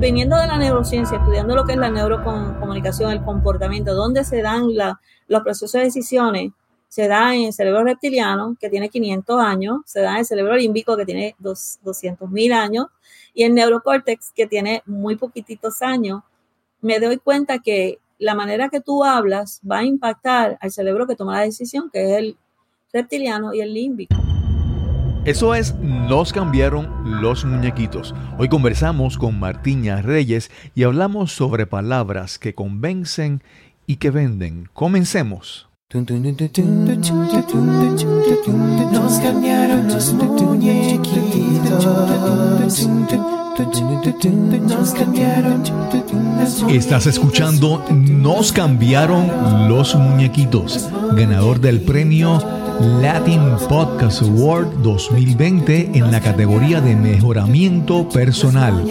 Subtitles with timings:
[0.00, 4.68] viniendo de la neurociencia, estudiando lo que es la neurocomunicación, el comportamiento, dónde se dan
[5.28, 6.52] los procesos de decisiones,
[6.88, 10.56] se da en el cerebro reptiliano, que tiene 500 años, se da en el cerebro
[10.56, 12.86] límbico, que tiene 200 mil años,
[13.34, 16.22] y el neurocórtex, que tiene muy poquititos años,
[16.80, 21.14] me doy cuenta que la manera que tú hablas va a impactar al cerebro que
[21.14, 22.36] toma la decisión, que es el
[22.92, 24.29] reptiliano y el límbico.
[25.26, 28.14] Eso es Nos cambiaron los muñequitos.
[28.38, 33.42] Hoy conversamos con Martiña Reyes y hablamos sobre palabras que convencen
[33.86, 34.70] y que venden.
[34.72, 35.69] Comencemos.
[38.92, 41.88] Nos cambiaron los muñequitos.
[46.68, 52.40] Estás escuchando Nos cambiaron los muñequitos, ganador del premio
[53.02, 58.84] Latin Podcast Award 2020 en la categoría de mejoramiento personal.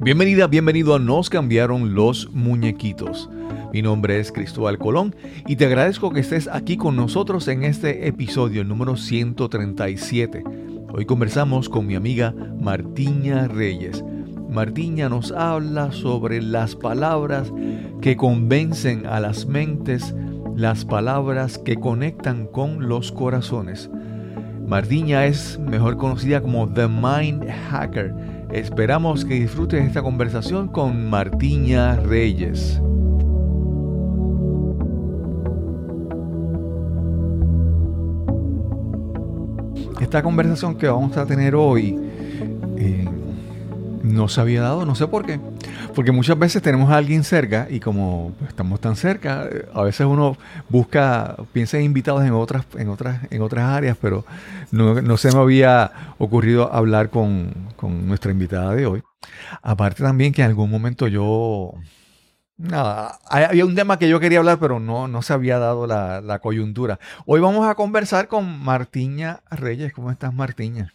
[0.00, 3.28] Bienvenida, bienvenido a Nos cambiaron los muñequitos.
[3.72, 5.14] Mi nombre es Cristóbal Colón
[5.48, 10.44] y te agradezco que estés aquí con nosotros en este episodio número 137.
[10.92, 14.04] Hoy conversamos con mi amiga Martiña Reyes.
[14.48, 17.52] Martiña nos habla sobre las palabras
[18.00, 20.14] que convencen a las mentes,
[20.54, 23.90] las palabras que conectan con los corazones.
[24.64, 31.96] Martiña es mejor conocida como The Mind Hacker Esperamos que disfrutes esta conversación con Martiña
[31.96, 32.80] Reyes.
[40.00, 41.98] Esta conversación que vamos a tener hoy
[42.78, 43.06] eh,
[44.02, 45.38] no se había dado, no sé por qué.
[45.94, 50.36] Porque muchas veces tenemos a alguien cerca y como estamos tan cerca, a veces uno
[50.68, 54.24] busca, piensa en invitados en otras, en otras, en otras áreas, pero
[54.70, 57.52] no, se me había ocurrido hablar con,
[58.06, 59.02] nuestra invitada de hoy.
[59.62, 61.74] Aparte también que en algún momento yo
[62.56, 66.20] Nada, había un tema que yo quería hablar, pero no, no se había dado la,
[66.20, 66.98] la, coyuntura.
[67.24, 69.92] Hoy vamos a conversar con Martiña Reyes.
[69.92, 70.92] ¿Cómo estás, Martiña?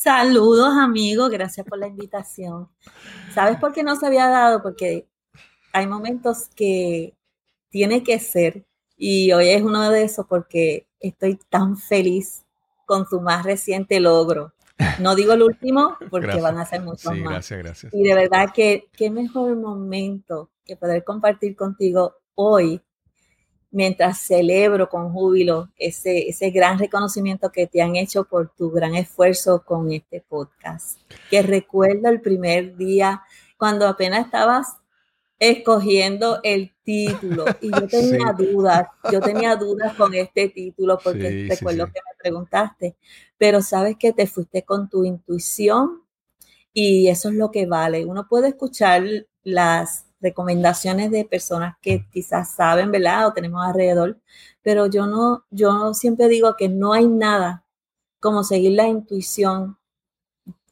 [0.00, 1.28] Saludos, amigos.
[1.28, 2.68] Gracias por la invitación.
[3.34, 4.62] ¿Sabes por qué no se había dado?
[4.62, 5.08] Porque
[5.72, 7.16] hay momentos que
[7.68, 8.64] tiene que ser.
[8.96, 12.44] Y hoy es uno de esos porque estoy tan feliz
[12.86, 14.54] con tu más reciente logro.
[15.00, 17.32] No digo el último porque van a ser muchos sí, más.
[17.32, 17.92] Gracias, gracias.
[17.92, 22.80] Y de verdad que qué mejor momento que poder compartir contigo hoy
[23.70, 28.94] mientras celebro con júbilo ese, ese gran reconocimiento que te han hecho por tu gran
[28.94, 30.98] esfuerzo con este podcast.
[31.30, 33.22] Que recuerdo el primer día
[33.56, 34.78] cuando apenas estabas
[35.38, 41.86] escogiendo el título y yo tenía dudas, yo tenía dudas con este título porque recuerdo
[41.86, 42.96] que me preguntaste,
[43.36, 46.02] pero sabes que te fuiste con tu intuición
[46.72, 48.04] y eso es lo que vale.
[48.04, 49.04] Uno puede escuchar
[49.42, 53.28] las recomendaciones de personas que quizás saben, ¿verdad?
[53.28, 54.20] O tenemos alrededor,
[54.62, 57.64] pero yo no, yo siempre digo que no hay nada
[58.20, 59.77] como seguir la intuición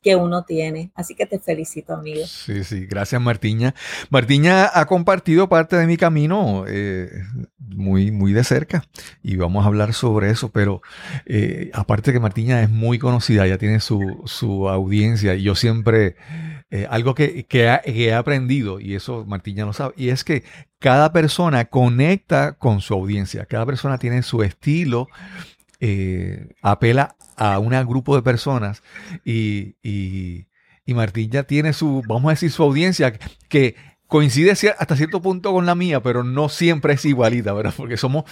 [0.06, 0.92] que uno tiene.
[0.94, 2.24] Así que te felicito, amigo.
[2.28, 3.74] Sí, sí, gracias Martiña.
[4.08, 7.10] Martiña ha compartido parte de mi camino eh,
[7.58, 8.84] muy, muy de cerca
[9.20, 10.80] y vamos a hablar sobre eso, pero
[11.24, 16.14] eh, aparte que Martiña es muy conocida, ya tiene su, su audiencia y yo siempre
[16.70, 20.44] eh, algo que, he aprendido, y eso Martín ya lo sabe, y es que
[20.78, 25.08] cada persona conecta con su audiencia, cada persona tiene su estilo,
[25.80, 28.82] eh, apela a un grupo de personas
[29.24, 30.46] y, y,
[30.94, 33.12] Martín ya tiene su, vamos a decir, su audiencia
[33.48, 33.74] que
[34.06, 37.74] coincide hasta cierto punto con la mía, pero no siempre es igualita, ¿verdad?
[37.76, 38.24] Porque somos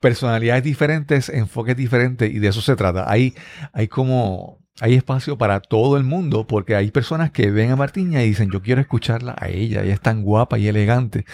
[0.00, 3.10] personalidades diferentes, enfoques diferentes y de eso se trata.
[3.10, 3.34] Hay,
[3.72, 8.22] hay como hay espacio para todo el mundo porque hay personas que ven a Martiña
[8.22, 11.26] y dicen, yo quiero escucharla a ella, ella es tan guapa y elegante.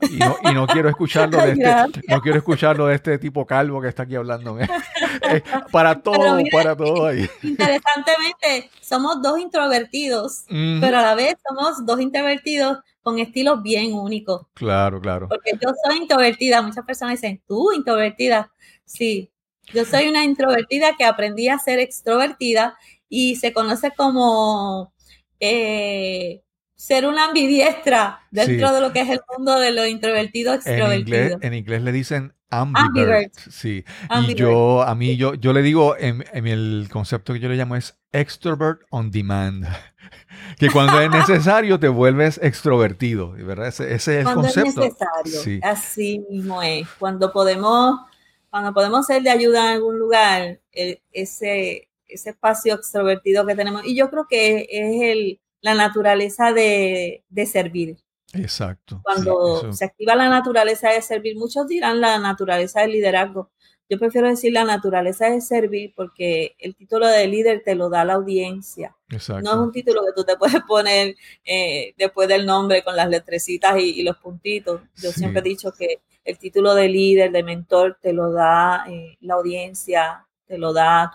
[0.00, 0.18] Y
[0.52, 4.16] no, quiero escucharlo de este, no quiero escucharlo de este tipo calvo que está aquí
[4.16, 4.58] hablando.
[5.72, 7.28] para todo, para todo ahí.
[7.42, 14.46] Interesantemente, somos dos introvertidos, pero a la vez somos dos introvertidos con estilos bien únicos.
[14.54, 15.28] Claro, claro.
[15.28, 18.50] Porque yo soy introvertida, muchas personas dicen, tú introvertida.
[18.84, 19.30] Sí,
[19.72, 22.76] yo soy una introvertida que aprendí a ser extrovertida
[23.08, 24.92] y se conoce como
[25.40, 26.42] eh,
[26.76, 31.38] ser una ambidiestra dentro de lo que es el mundo de lo introvertido extrovertido.
[31.42, 33.34] En inglés, le dicen ambivert.
[33.50, 33.84] Sí.
[34.28, 37.76] Y yo, a mí, yo, yo le digo, en, el concepto que yo le llamo
[37.76, 39.66] es extrovert on demand.
[40.58, 43.68] que cuando es necesario te vuelves extrovertido, ¿verdad?
[43.68, 44.82] Ese, es el concepto.
[44.82, 45.60] Es necesario.
[45.62, 46.88] Así mismo es.
[46.98, 48.00] Cuando podemos
[48.50, 53.84] cuando podemos ser de ayuda en algún lugar, ese, ese espacio extrovertido que tenemos.
[53.84, 57.98] Y yo creo que es el, la naturaleza de, de servir.
[58.32, 59.00] Exacto.
[59.02, 63.50] Cuando se activa la naturaleza de servir, muchos dirán la naturaleza del liderazgo.
[63.88, 68.04] Yo prefiero decir la naturaleza de servir porque el título de líder te lo da
[68.04, 68.96] la audiencia.
[69.08, 69.42] Exacto.
[69.42, 73.08] No es un título que tú te puedes poner eh, después del nombre con las
[73.08, 74.80] letrecitas y, los puntitos.
[74.94, 76.00] Yo siempre he dicho que
[76.30, 81.10] el título de líder, de mentor, te lo da eh, la audiencia, te lo da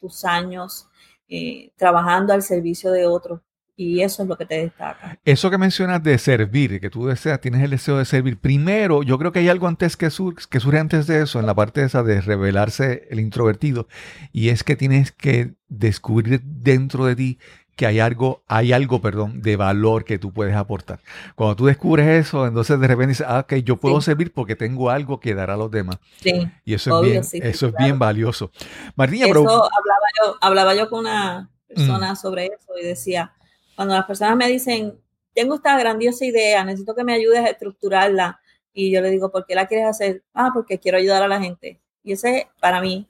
[0.00, 0.88] tus años
[1.28, 3.40] eh, trabajando al servicio de otros.
[3.76, 5.18] Y eso es lo que te destaca.
[5.24, 8.38] Eso que mencionas de servir, que tú deseas, tienes el deseo de servir.
[8.38, 10.08] Primero, yo creo que hay algo antes que,
[10.50, 13.88] que surge antes de eso, en la parte esa de revelarse el introvertido,
[14.32, 17.38] y es que tienes que descubrir dentro de ti
[17.80, 21.00] que hay algo, hay algo, perdón, de valor que tú puedes aportar.
[21.34, 24.90] Cuando tú descubres eso, entonces de repente dices, ah, ok, yo puedo servir porque tengo
[24.90, 25.96] algo que dar a los demás.
[26.20, 26.46] Sí.
[26.66, 28.50] Y eso es bien, eso es bien valioso.
[28.96, 32.16] Martina, eso hablaba yo, hablaba yo con una persona mm.
[32.16, 33.32] sobre eso y decía,
[33.74, 35.00] cuando las personas me dicen,
[35.34, 38.40] tengo esta grandiosa idea, necesito que me ayudes a estructurarla,
[38.74, 40.22] y yo le digo, ¿por qué la quieres hacer?
[40.34, 41.80] Ah, porque quiero ayudar a la gente.
[42.04, 43.08] Y ese, para mí,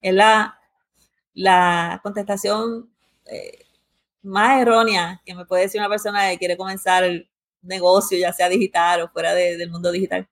[0.00, 0.58] es la,
[1.34, 2.88] la contestación
[3.26, 3.66] eh,
[4.22, 7.28] más errónea que me puede decir una persona que quiere comenzar el
[7.62, 10.28] negocio, ya sea digital o fuera del mundo digital.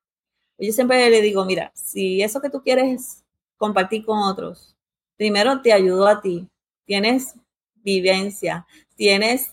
[0.59, 3.25] Yo siempre le digo, mira, si eso que tú quieres
[3.57, 4.77] compartir con otros,
[5.17, 6.49] primero te ayudo a ti,
[6.85, 7.35] tienes
[7.75, 8.67] vivencia,
[8.97, 9.53] tienes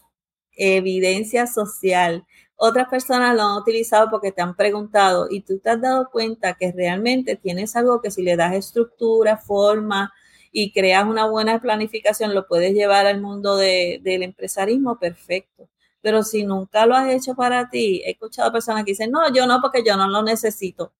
[0.55, 2.25] evidencia social.
[2.55, 6.53] Otras personas lo han utilizado porque te han preguntado y tú te has dado cuenta
[6.53, 10.13] que realmente tienes algo que si le das estructura, forma
[10.53, 15.67] y creas una buena planificación, lo puedes llevar al mundo del empresarismo perfecto.
[15.99, 19.45] Pero si nunca lo has hecho para ti, he escuchado personas que dicen, no, yo
[19.45, 20.93] no, porque yo no lo necesito.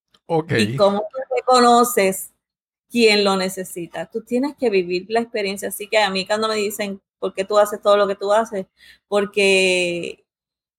[0.58, 1.06] ¿Y cómo
[1.36, 2.34] reconoces
[2.90, 4.08] quién lo necesita?
[4.08, 5.70] Tú tienes que vivir la experiencia.
[5.70, 8.34] Así que a mí cuando me dicen, ¿Por qué tú haces todo lo que tú
[8.34, 8.66] haces?
[9.08, 10.26] Porque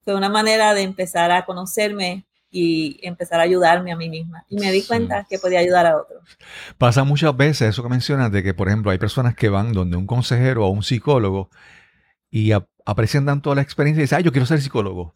[0.02, 4.44] fue una manera de empezar a conocerme y empezar a ayudarme a mí misma.
[4.48, 6.22] Y me di cuenta que podía ayudar a otros.
[6.78, 9.96] Pasa muchas veces eso que mencionas de que, por ejemplo, hay personas que van donde
[9.96, 11.50] un consejero o un psicólogo
[12.30, 12.52] y
[12.86, 15.14] aprecian tanto la experiencia y dicen, ay, yo quiero ser psicólogo.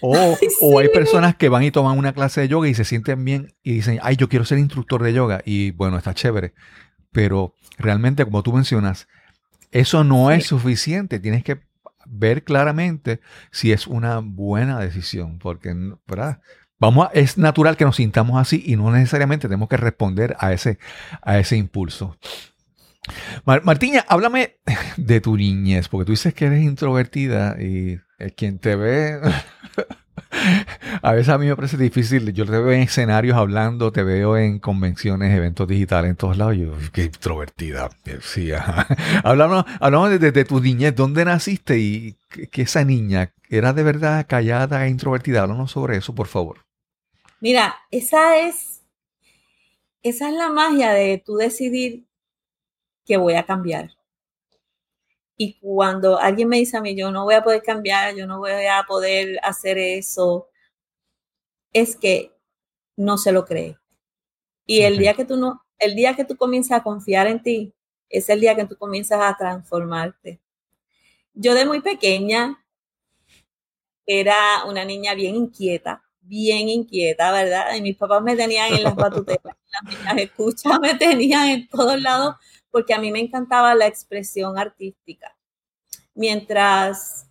[0.00, 0.14] O,
[0.60, 3.56] o, hay personas que van y toman una clase de yoga y se sienten bien
[3.64, 5.42] y dicen, ay, yo quiero ser instructor de yoga.
[5.44, 6.54] Y bueno, está chévere.
[7.10, 9.08] Pero realmente, como tú mencionas,
[9.72, 11.58] eso no es suficiente, tienes que
[12.06, 13.20] ver claramente
[13.50, 15.74] si es una buena decisión, porque
[16.80, 20.78] Vamos es natural que nos sintamos así y no necesariamente tenemos que responder a ese,
[21.22, 22.16] a ese impulso.
[23.44, 24.56] Martiña, háblame
[24.96, 27.98] de tu niñez, porque tú dices que eres introvertida y
[28.36, 29.18] quien te ve
[31.02, 32.32] a veces a mí me parece difícil.
[32.32, 36.56] Yo te veo en escenarios hablando, te veo en convenciones, eventos digitales en todos lados.
[36.56, 37.90] Yo, qué introvertida.
[38.20, 38.50] Sí,
[39.24, 40.94] Hablamos, hablamos de, tu niñez.
[40.94, 42.16] ¿Dónde naciste y
[42.50, 45.42] que, esa niña era de verdad callada e introvertida?
[45.42, 46.67] Háblanos sobre eso, por favor.
[47.40, 48.82] Mira, esa es,
[50.02, 52.04] esa es la magia de tú decidir
[53.04, 53.90] que voy a cambiar.
[55.36, 58.38] Y cuando alguien me dice a mí, yo no voy a poder cambiar, yo no
[58.38, 60.48] voy a poder hacer eso,
[61.72, 62.32] es que
[62.96, 63.78] no se lo cree.
[64.66, 67.72] Y el día que tú no, el día que tú comienzas a confiar en ti,
[68.08, 70.40] es el día que tú comienzas a transformarte.
[71.34, 72.64] Yo de muy pequeña
[74.06, 77.74] era una niña bien inquieta, bien inquieta, ¿verdad?
[77.74, 79.56] Y mis papás me tenían en las batuteras,
[79.90, 82.36] en las escuchas me tenían en todos lados
[82.70, 85.36] porque a mí me encantaba la expresión artística.
[86.14, 87.28] Mientras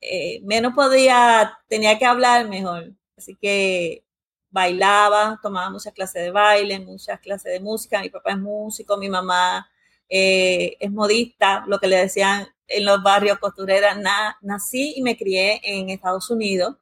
[0.00, 2.92] eh, menos podía, tenía que hablar mejor.
[3.16, 4.04] Así que
[4.50, 8.00] bailaba, tomaba muchas clases de baile, muchas clases de música.
[8.00, 9.70] Mi papá es músico, mi mamá
[10.08, 13.96] eh, es modista, lo que le decían en los barrios costureras.
[14.40, 16.76] nací y me crié en Estados Unidos.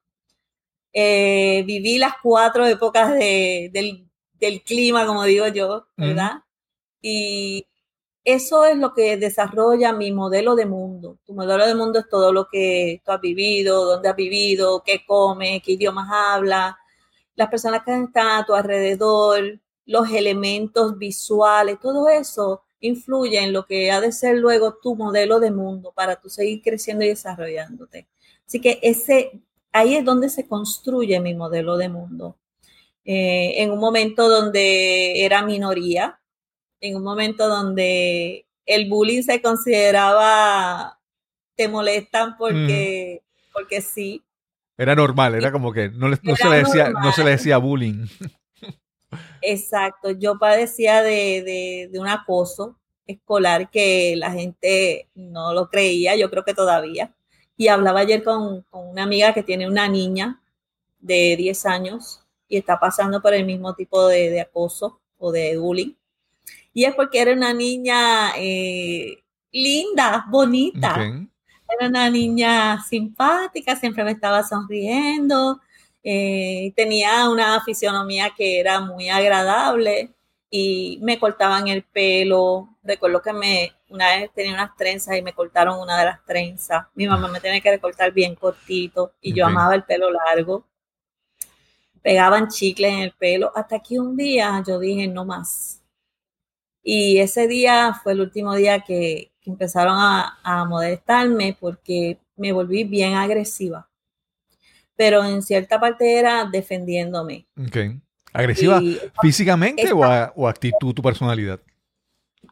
[0.93, 4.05] Eh, viví las cuatro épocas del,
[4.65, 6.43] clima, como digo yo, ¿verdad?
[7.03, 7.67] Y
[8.25, 11.19] eso es lo que desarrolla mi modelo de mundo.
[11.25, 15.05] Tu modelo de mundo es todo lo que tú has vivido, dónde has vivido, qué
[15.07, 16.75] comes, qué idiomas hablas,
[17.35, 23.65] las personas que están a tu alrededor, los elementos visuales, todo eso influye en lo
[23.65, 28.09] que ha de ser luego tu modelo de mundo para tú seguir creciendo y desarrollándote.
[28.47, 29.41] Así que ese,
[29.73, 32.37] ahí es donde se construye mi modelo de mundo.
[33.05, 36.21] Eh, en un momento donde era minoría,
[36.81, 40.99] en un momento donde el bullying se consideraba,
[41.57, 43.23] te molestan porque,
[43.53, 44.23] porque sí.
[44.77, 48.07] Era normal, era como que no, se, le decía, no se le decía bullying.
[49.41, 56.45] Exacto, yo padecía de, un acoso escolar que la gente no lo creía, yo creo
[56.45, 57.15] que todavía.
[57.59, 60.41] Y hablaba ayer con, con una amiga que tiene una niña
[61.01, 65.59] de 10 años y está pasando por el mismo tipo de, de acoso o de
[65.59, 65.93] bullying.
[66.73, 69.23] Y es porque era una niña eh,
[69.53, 70.97] linda, bonita.
[71.69, 75.61] Era una niña simpática, siempre me estaba sonriendo,
[76.03, 80.15] eh, tenía una fisionomía que era muy agradable
[80.51, 82.77] y me cortaban el pelo.
[82.83, 86.87] Recuerdo que me una vez tenía unas trenzas y me cortaron una de las trenzas.
[86.95, 90.67] Mi mamá me tenía que recortar bien cortito y yo amaba el pelo largo.
[92.03, 95.83] Pegaban chicle en el pelo hasta que un día yo dije no más.
[96.83, 102.85] Y ese día fue el último día que, empezaron a, a molestarme porque me volví
[102.85, 103.89] bien agresiva.
[104.95, 107.47] Pero en cierta parte era defendiéndome.
[107.67, 107.99] Okay.
[108.33, 108.81] ¿Agresiva
[109.23, 111.61] físicamente o, o, actitud, tu personalidad?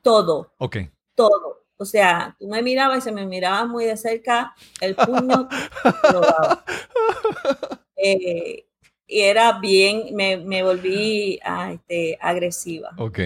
[0.02, 0.52] Todo.
[0.58, 0.78] Ok.
[1.16, 1.64] Todo.
[1.78, 5.48] O sea, tú me mirabas y se me miraba muy de cerca, el puño
[6.12, 6.64] lo daba.
[7.98, 8.66] Eh,
[9.06, 12.90] y era bien, me, me volví ah, este, agresiva.
[12.98, 13.20] Ok.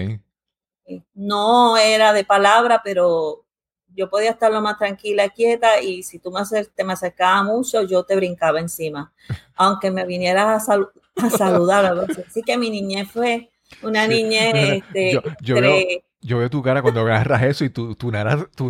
[1.13, 3.45] No era de palabra, pero
[3.93, 6.41] yo podía estar lo más tranquila, quieta, y si tú me
[6.73, 9.13] te me acercabas mucho, yo te brincaba encima.
[9.55, 10.79] Aunque me vinieras a,
[11.17, 12.07] a saludar.
[12.25, 13.51] Así que mi niñez fue
[13.83, 14.53] una niñez...
[14.83, 15.85] Este, yo, veo,
[16.21, 18.11] yo, veo, tu cara cuando agarras eso y tu, tu,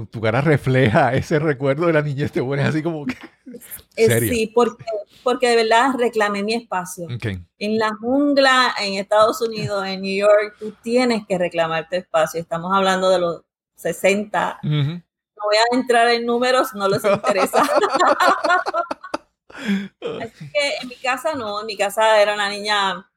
[0.05, 3.15] tu, cara refleja ese recuerdo de la niñez, te pones así como que...
[3.97, 4.85] Eh, sí, porque,
[5.23, 7.07] porque de verdad reclamé mi espacio.
[7.59, 12.39] En la jungla, en Estados Unidos, en New York, tú tienes que reclamar tu espacio.
[12.39, 13.41] Estamos hablando de los
[13.75, 14.59] 60.
[14.63, 15.01] No
[15.43, 17.63] voy a entrar en números, no les interesa.
[19.51, 23.10] Así que en mi casa no, en mi casa era una niña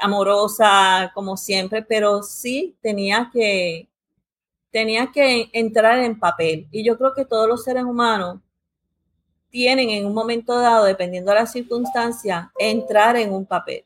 [0.00, 3.88] amorosa como siempre, pero sí tenía que,
[4.70, 6.68] tenía que entrar en papel.
[6.70, 8.40] Y yo creo que todos los seres humanos
[9.50, 13.84] tienen en un momento dado, dependiendo de la circunstancia, entrar en un papel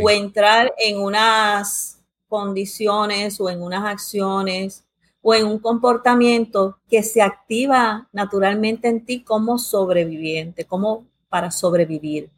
[0.00, 4.84] o entrar en unas condiciones o en unas acciones
[5.22, 12.30] o en un comportamiento que se activa naturalmente en ti como sobreviviente, como para sobrevivir.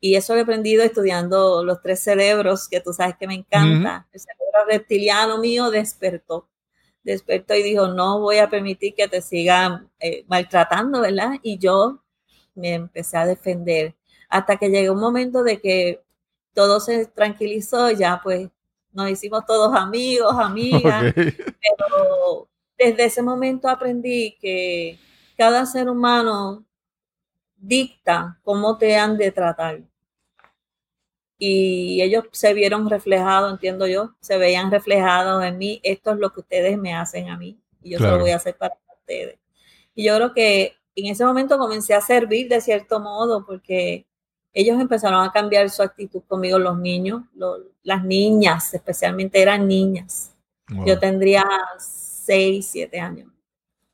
[0.00, 4.06] Y eso lo he aprendido estudiando los tres cerebros, que tú sabes que me encanta.
[4.12, 6.48] El cerebro reptiliano mío despertó,
[7.02, 11.32] despertó y dijo, no voy a permitir que te sigan eh, maltratando, ¿verdad?
[11.42, 12.02] Y yo
[12.54, 13.94] me empecé a defender
[14.28, 16.02] hasta que llegó un momento de que
[16.54, 18.48] todo se tranquilizó, ya pues
[18.92, 22.48] nos hicimos todos amigos, amigas, pero
[22.78, 24.98] desde ese momento aprendí que
[25.36, 26.64] cada ser humano
[27.66, 29.80] dicta cómo te han de tratar.
[31.38, 36.32] Y ellos se vieron reflejados, entiendo yo, se veían reflejados en mí, esto es lo
[36.32, 39.38] que ustedes me hacen a mí y yo se lo voy a hacer para ustedes.
[39.94, 44.06] Y yo creo que en ese momento comencé a servir de cierto modo porque
[44.52, 47.22] ellos empezaron a cambiar su actitud conmigo, los niños,
[47.82, 50.32] las niñas, especialmente eran niñas.
[50.86, 51.44] Yo tendría
[51.78, 53.28] seis, siete años.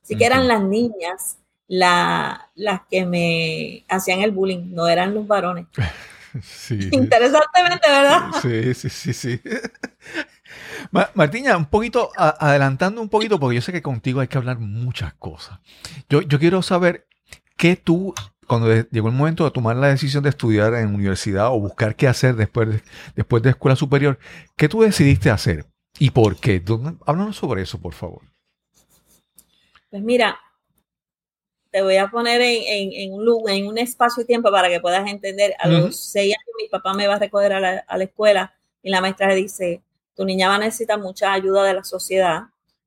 [0.01, 1.40] Así que eran las niñas
[1.71, 5.67] la, las que me hacían el bullying, no eran los varones.
[6.91, 8.31] Interesantemente, ¿verdad?
[8.41, 9.41] Sí, sí, sí, sí.
[11.13, 15.13] Martiña, un poquito, adelantando un poquito, porque yo sé que contigo hay que hablar muchas
[15.13, 15.59] cosas.
[16.09, 17.07] Yo, yo quiero saber
[17.55, 18.13] qué tú
[18.47, 22.09] cuando llegó el momento de tomar la decisión de estudiar en universidad o buscar qué
[22.09, 22.83] hacer después de,
[23.15, 24.19] después de escuela superior,
[24.57, 25.65] ¿qué tú decidiste hacer
[25.97, 26.61] y por qué?
[27.05, 28.23] Háblanos sobre eso, por favor.
[29.89, 30.37] Pues mira,
[31.71, 35.55] te voy a poner en, un, en un espacio y tiempo para que puedas entender.
[35.59, 38.53] A los seis años mi papá me va a recoger a la, a la escuela
[38.83, 39.81] y la maestra le dice,
[40.15, 42.43] tu niña va a necesitar mucha ayuda de la sociedad,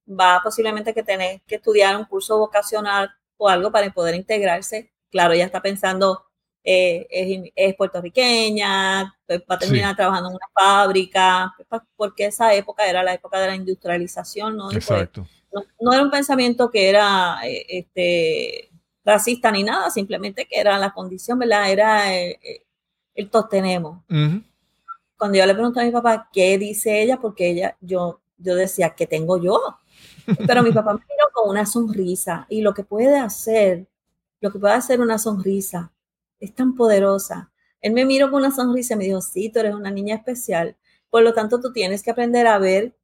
[0.09, 5.33] va posiblemente que tener que estudiar un curso vocacional o algo para poder integrarse claro,
[5.33, 6.25] ella está pensando,
[6.65, 12.85] eh, es, puertorriqueña, pues, va a terminar trabajando en una fábrica, pues, porque esa época
[12.85, 14.73] era la época de la industrialización, ¿no?
[14.73, 15.25] Exacto.
[15.81, 18.71] no, era un pensamiento que era eh, este,
[19.05, 21.71] racista ni nada, simplemente que era la condición, ¿verdad?
[21.71, 22.39] Era eh,
[23.15, 24.03] el, el tenemos.
[25.17, 28.91] Cuando yo le pregunto a mi papá qué dice ella, porque ella, yo, yo decía,
[28.91, 29.61] ¿qué tengo yo?
[30.47, 33.87] Pero mi papá me miró con una sonrisa y lo que puede hacer
[34.45, 35.91] lo que puede hacer una sonrisa.
[36.39, 37.51] Es tan poderosa.
[37.81, 40.77] Él me miró con una sonrisa y me dijo, sí, tú eres una niña especial.
[41.09, 42.95] Por lo tanto, tú tienes que aprender a ver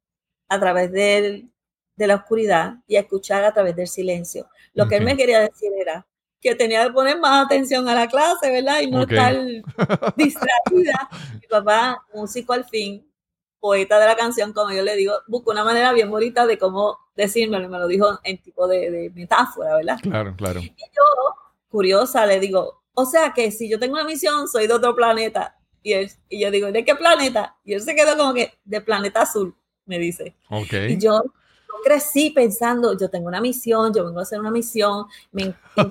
[0.47, 1.49] a través de
[1.97, 4.49] la oscuridad y a escuchar a través del silencio.
[4.73, 6.05] Lo que él me quería decir era
[6.39, 8.81] que tenía que poner más atención a la clase, ¿verdad?
[8.81, 9.35] Y no estar
[10.17, 11.09] distraída.
[11.33, 13.05] Mi papá, músico al fin,
[13.59, 16.97] poeta de la canción, como yo le digo, busco una manera bien bonita de cómo
[17.15, 19.99] decírmelo, me lo dijo en tipo de, metáfora, ¿verdad?
[20.01, 20.59] Claro, claro.
[20.59, 21.35] Y yo,
[21.69, 25.57] curiosa, le digo, o sea que si yo tengo una misión, soy de otro planeta.
[25.83, 27.57] Y, él, y yo digo, ¿de qué planeta?
[27.63, 30.35] Y él se quedó como que, de planeta azul, me dice.
[30.49, 30.93] Okay.
[30.93, 31.23] Y yo,
[31.83, 35.83] crecí pensando, yo tengo una misión, yo vengo a hacer una misión, me, a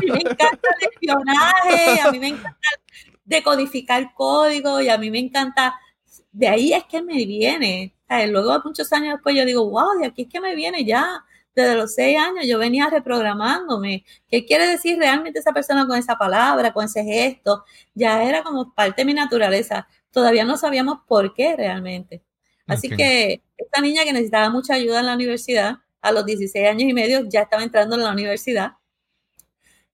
[0.00, 2.58] mí me encanta el espionaje, a mí me encanta
[3.24, 5.74] decodificar código y a mí me encanta,
[6.32, 7.94] de ahí es que me viene.
[8.28, 11.24] Luego, muchos años después, yo digo, wow, de aquí es que me viene ya.
[11.54, 14.04] Desde los seis años yo venía reprogramándome.
[14.28, 17.64] ¿Qué quiere decir realmente esa persona con esa palabra, con ese gesto?
[17.94, 19.86] Ya era como parte de mi naturaleza.
[20.10, 22.22] Todavía no sabíamos por qué realmente.
[22.66, 26.88] Así que esta niña que necesitaba mucha ayuda en la universidad, a los 16 años
[26.88, 28.72] y medio ya estaba entrando en la universidad.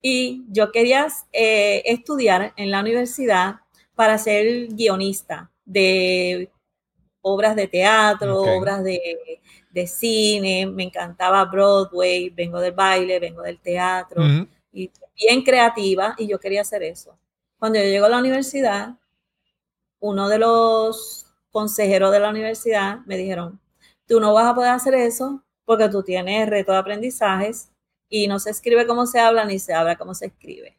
[0.03, 3.57] Y yo quería eh, estudiar en la universidad
[3.95, 6.50] para ser guionista de
[7.23, 8.99] obras de teatro, obras de,
[9.87, 14.23] cine, me encantaba Broadway, vengo del baile, vengo del teatro,
[14.73, 17.19] y bien creativa, y yo quería hacer eso.
[17.59, 18.97] Cuando yo llego a la universidad,
[20.00, 21.20] uno de los
[21.50, 23.61] consejeros de la universidad me dijeron,
[24.07, 27.71] tú no vas a poder hacer eso porque tú tienes reto de aprendizajes
[28.09, 30.76] y no se escribe como se habla ni se habla como se escribe.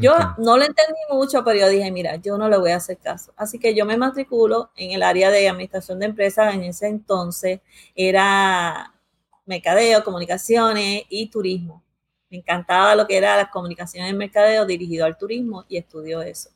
[0.00, 2.98] Yo no lo entendí mucho, pero yo dije, mira, yo no le voy a hacer
[2.98, 3.32] caso.
[3.36, 6.54] Así que yo me matriculo en el área de administración de empresas.
[6.54, 7.60] En ese entonces
[7.94, 8.94] era
[9.46, 11.82] mercadeo, comunicaciones y turismo.
[12.30, 16.50] Me encantaba lo que era las comunicaciones en mercadeo dirigido al turismo y estudió eso.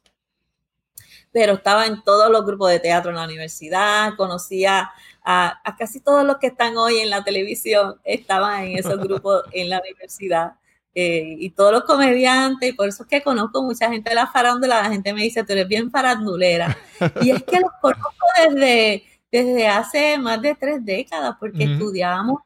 [1.32, 4.90] Pero estaba en todos los grupos de teatro en la universidad, conocía
[5.24, 9.70] a, casi todos los que están hoy en la televisión, estaban en esos grupos en
[9.70, 10.52] la universidad.
[10.94, 14.26] Eh, y todos los comediantes, y por eso es que conozco mucha gente de la
[14.26, 16.76] farándula, la gente me dice, tú eres bien farandulera.
[17.22, 22.40] Y es que los conozco desde, desde hace más de tres décadas, porque estudiábamos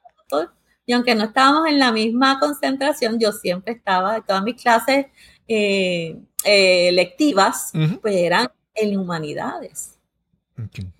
[0.86, 5.06] y aunque no estábamos en la misma concentración, yo siempre estaba, todas mis clases
[5.48, 9.98] eh, eh, lectivas, pues eran en humanidades.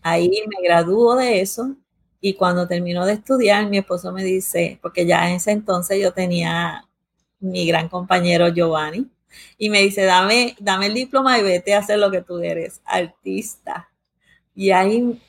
[0.03, 1.77] Ahí me graduó de eso
[2.21, 6.13] y cuando terminó de estudiar, mi esposo me dice, porque ya en ese entonces yo
[6.13, 6.85] tenía
[7.39, 9.07] mi gran compañero Giovanni.
[9.59, 12.81] Y me dice, dame, dame el diploma y vete a hacer lo que tú eres,
[12.85, 13.91] artista.
[14.55, 15.21] Y ahí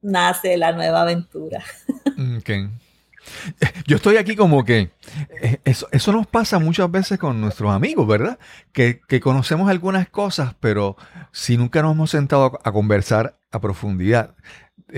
[0.00, 1.62] nace la nueva aventura.
[3.86, 4.90] Yo estoy aquí como que
[5.42, 8.38] eh, eso, eso, nos pasa muchas veces con nuestros amigos, ¿verdad?
[8.72, 10.96] Que, que, conocemos algunas cosas, pero
[11.32, 14.34] si nunca nos hemos sentado a conversar a profundidad,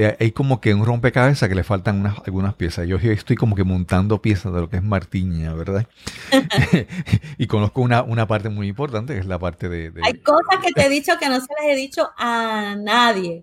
[0.01, 2.87] eh, hay como que un rompecabezas que le faltan unas, algunas piezas.
[2.87, 5.89] Yo estoy como que montando piezas de lo que es Martiña, ¿verdad?
[7.39, 10.71] y conozco una, una, parte muy importante, que es la parte de, Hay cosas que
[10.71, 13.43] te he dicho que no se las he dicho a nadie.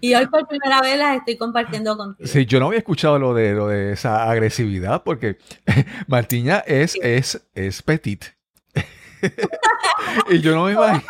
[0.00, 2.26] Y hoy por primera vez las estoy compartiendo contigo.
[2.26, 5.36] Sí, yo no había escuchado lo de, lo de esa agresividad, porque
[6.06, 8.24] Martiña es, es, es petit.
[10.30, 11.02] y yo no me imagino.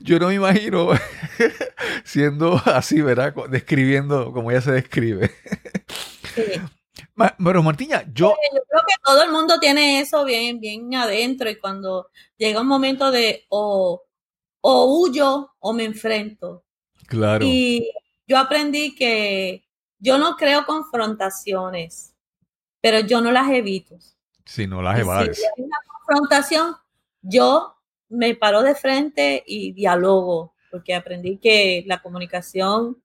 [0.00, 0.88] Yo no me imagino
[2.04, 3.34] siendo así, ¿verdad?
[3.48, 5.32] Describiendo como ella se describe.
[7.44, 8.34] Pero Martiña, yo...
[8.54, 12.66] yo creo que todo el mundo tiene eso bien, bien adentro y cuando llega un
[12.66, 14.02] momento de o,
[14.60, 16.64] o huyo o me enfrento.
[17.06, 17.44] Claro.
[17.44, 17.90] Y
[18.26, 19.64] yo aprendí que
[19.98, 22.14] yo no creo confrontaciones,
[22.80, 23.96] pero yo no las evito.
[24.44, 25.38] Si no las evades.
[25.38, 26.76] Si hay una confrontación,
[27.22, 27.76] yo
[28.08, 32.96] me paro de frente y dialogo, porque aprendí que la comunicación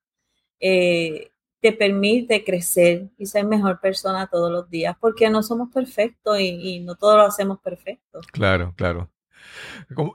[0.60, 1.30] eh,
[1.62, 6.80] te permite crecer y ser mejor persona todos los días, porque no somos perfectos y,
[6.80, 8.22] no todos lo hacemos perfecto.
[8.32, 9.12] Claro, claro.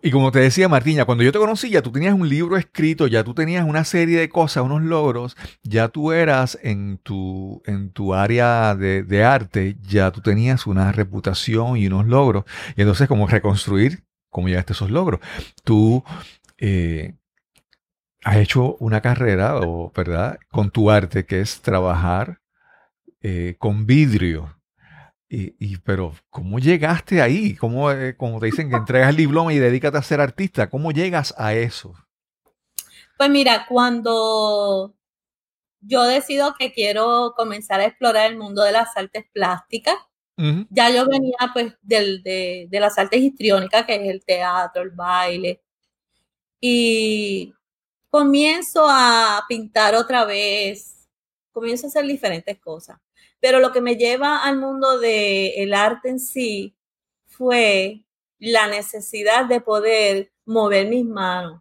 [0.03, 3.07] Y como te decía Martiña, cuando yo te conocí ya tú tenías un libro escrito,
[3.07, 7.90] ya tú tenías una serie de cosas, unos logros, ya tú eras en tu, en
[7.90, 12.47] tu área de, de arte, ya tú tenías una reputación y unos logros.
[12.77, 15.21] Y entonces como reconstruir cómo llegaste a esos logros.
[15.62, 16.03] Tú
[16.59, 17.14] eh,
[18.25, 22.41] has hecho una carrera, o, ¿verdad?, con tu arte, que es trabajar
[23.23, 24.59] eh, con vidrio.
[25.29, 27.57] Y, pero, ¿cómo llegaste ahí?
[27.57, 30.71] ¿Cómo, eh, como te dicen que entregas el diploma y dedícate a ser artista?
[30.71, 31.93] ¿Cómo llegas a eso?
[33.19, 34.95] Pues mira, cuando
[35.81, 39.97] yo decido que quiero comenzar a explorar el mundo de las artes plásticas,
[40.71, 44.91] ya yo venía pues del, de, de, las artes histriónicas, que es el teatro, el
[44.91, 45.63] baile,
[46.61, 47.55] y
[48.14, 51.09] comienzo a pintar otra vez,
[51.50, 53.00] comienzo a hacer diferentes cosas.
[53.40, 56.77] Pero lo que me lleva al mundo del arte en sí
[57.27, 58.05] fue
[58.38, 61.61] la necesidad de poder mover mis manos,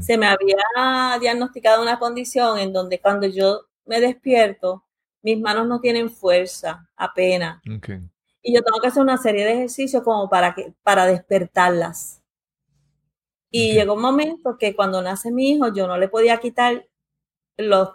[0.00, 4.84] Se me había diagnosticado una condición en donde cuando yo me despierto,
[5.22, 7.62] mis manos no tienen fuerza, apenas.
[8.42, 12.17] Y yo tengo que hacer una serie de ejercicios como para, que, para despertarlas.
[13.50, 16.86] Y llegó un momento que cuando nace mi hijo, yo no le podía quitar
[17.56, 17.88] los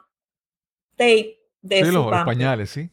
[0.96, 2.90] tape de sí, los pañales, sí.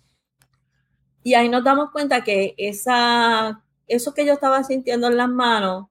[1.22, 5.86] Y ahí nos damos cuenta que esa, eso que yo estaba sintiendo en las manos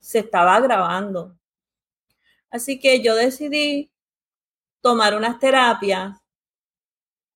[0.00, 1.36] se estaba grabando.
[2.50, 3.92] Así que yo decidí
[4.80, 6.18] tomar unas terapias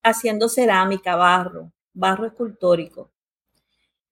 [0.03, 3.13] haciendo cerámica, barro, barro escultórico.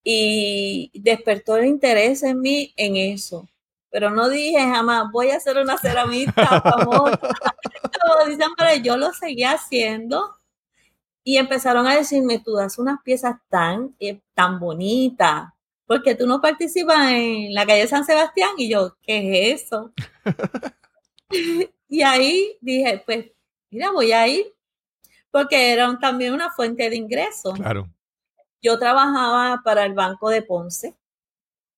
[0.03, 3.49] Y despertó el interés en mí en eso.
[3.95, 7.17] Pero no dije jamás, voy a hacer una ceramista famosa.
[8.83, 10.35] yo lo seguía haciendo
[11.23, 15.45] y empezaron a decirme, tú das unas piezas tan, eh, tan bonitas,
[15.87, 18.51] porque tú no participas en la calle San Sebastián.
[18.59, 19.93] Y yo, ¿qué es eso?
[21.89, 23.27] y ahí dije, pues,
[23.71, 24.53] mira, voy a ir,
[25.31, 27.55] porque era también una fuente de ingresos.
[27.55, 27.89] Claro.
[28.61, 30.97] Yo trabajaba para el Banco de Ponce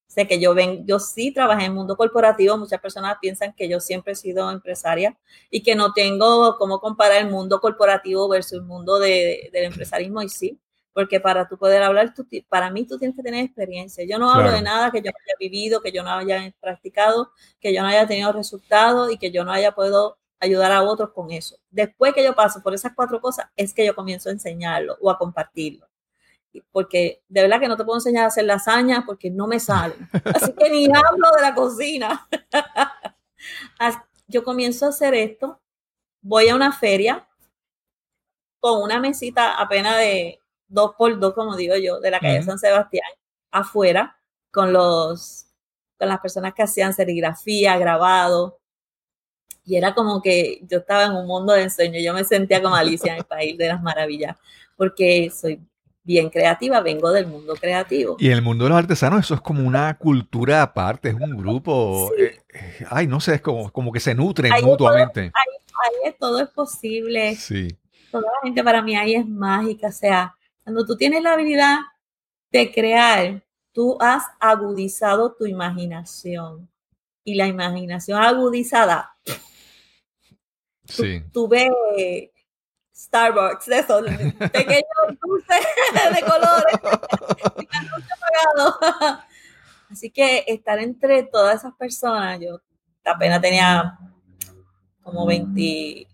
[0.07, 3.69] Sé que yo ven, yo sí trabajé en el mundo corporativo, muchas personas piensan que
[3.69, 5.19] yo siempre he sido empresaria
[5.51, 10.23] y que no tengo cómo comparar el mundo corporativo versus el mundo de, del empresarismo
[10.23, 10.61] y sí,
[10.93, 12.15] porque para tú poder hablar,
[12.49, 14.05] para mí tú tienes que tener experiencia.
[14.09, 17.33] Yo no hablo de nada que yo no haya vivido, que yo no haya practicado,
[17.61, 21.11] que yo no haya tenido resultados y que yo no haya podido ayudar a otros
[21.11, 21.57] con eso.
[21.71, 25.11] Después que yo paso por esas cuatro cosas, es que yo comienzo a enseñarlo o
[25.11, 25.87] a compartirlo
[26.73, 30.09] porque de verdad que no te puedo enseñar a hacer lasaña porque no me salen.
[30.35, 32.29] Así que ni hablo de la cocina.
[34.29, 35.61] Yo comienzo a hacer esto,
[36.21, 37.29] voy a una feria
[38.59, 42.59] con una mesita apenas de dos por dos, como digo yo, de la calle San
[42.59, 43.09] Sebastián,
[43.53, 44.19] afuera,
[44.51, 45.47] con los
[45.99, 48.59] con las personas que hacían serigrafía, grabado.
[49.65, 52.01] Y era como que yo estaba en un mundo de ensueño.
[52.01, 54.37] Yo me sentía como Alicia en el País de las Maravillas,
[54.77, 55.61] porque soy
[56.07, 58.17] bien creativa, vengo del mundo creativo.
[58.21, 61.37] Y en el mundo de los artesanos eso es como una cultura aparte, es un
[61.37, 65.33] grupo, eh, eh, ay, no sé, es como, como que se nutren mutuamente.
[65.35, 67.35] ahí, todo es posible.
[67.35, 67.77] Sí.
[68.13, 71.79] Toda la gente para mí ahí es mágica, o sea, cuando tú tienes la habilidad
[72.53, 73.43] de crear,
[73.73, 76.71] tú has agudizado tu imaginación.
[77.25, 79.17] Y la imaginación agudizada,
[80.85, 81.25] sí.
[81.33, 81.69] tú ves
[83.07, 84.03] Starbucks, de esos
[84.51, 84.85] pequeños
[85.23, 85.67] dulces
[86.15, 86.75] de colores,
[89.91, 92.61] Así que estar entre todas esas personas, yo
[93.05, 93.97] apenas tenía
[95.01, 96.09] como 20,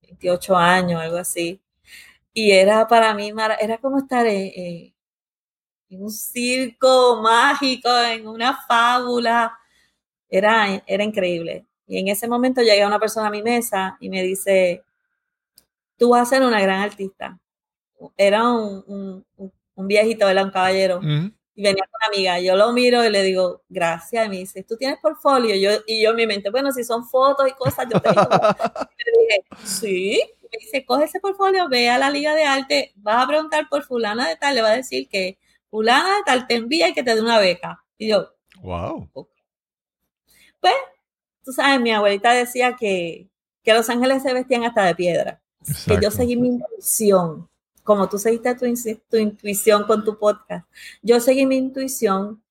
[0.00, 1.60] 28 años, algo así,
[2.32, 4.94] y era para mí, era como estar en,
[5.90, 9.54] en un circo mágico, en una fábula,
[10.30, 11.66] era, era increíble.
[11.86, 14.82] Y en ese momento llega una persona a mi mesa y me dice,
[15.96, 17.38] tú vas a ser una gran artista.
[18.16, 19.24] Era un,
[19.76, 21.00] viejito, era un caballero.
[21.56, 22.40] Y venía con una amiga.
[22.40, 24.26] Yo lo miro y le digo, gracias.
[24.26, 25.54] Y me dice, ¿tú tienes portfolio?
[25.54, 28.20] Yo, y yo en mi mente, bueno, si son fotos y cosas, yo tengo.
[28.98, 30.20] y le dije, sí.
[30.42, 33.82] Me dice, coge ese portfolio, ve a la Liga de Arte, vas a preguntar por
[33.82, 35.36] fulana de tal, le va a decir que
[35.68, 37.84] fulana de tal te envía y que te dé una beca.
[37.98, 38.28] Y yo,
[38.60, 39.08] wow.
[39.12, 40.74] Pues,
[41.44, 43.28] tú sabes, mi abuelita decía que,
[43.64, 45.43] que los ángeles se vestían hasta de piedra
[45.86, 47.48] que yo seguí mi intuición,
[47.82, 48.66] como tú seguiste tu,
[49.08, 50.66] tu, intuición con tu podcast.
[51.02, 52.42] Yo seguí mi intuición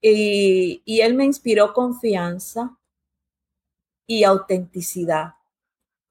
[0.00, 2.76] y, y él me inspiró confianza
[4.06, 5.34] y autenticidad.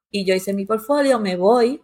[0.09, 1.81] Y yo hice mi portfolio, me voy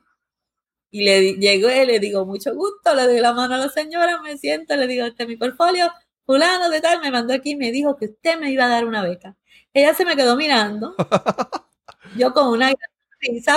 [0.91, 4.21] y le llego y le digo, mucho gusto, le doy la mano a la señora,
[4.21, 5.91] me siento, le digo, este es mi portfolio,
[6.25, 8.85] fulano de tal, me mandó aquí y me dijo que usted me iba a dar
[8.85, 9.35] una beca.
[9.73, 10.95] Ella se me quedó mirando,
[12.17, 12.71] yo con una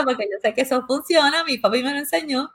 [0.05, 2.51] porque yo sé que eso funciona, mi papi me lo enseñó.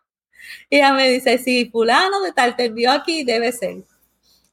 [0.69, 3.77] Y ella me dice, si fulano de tal te envió aquí, debe ser.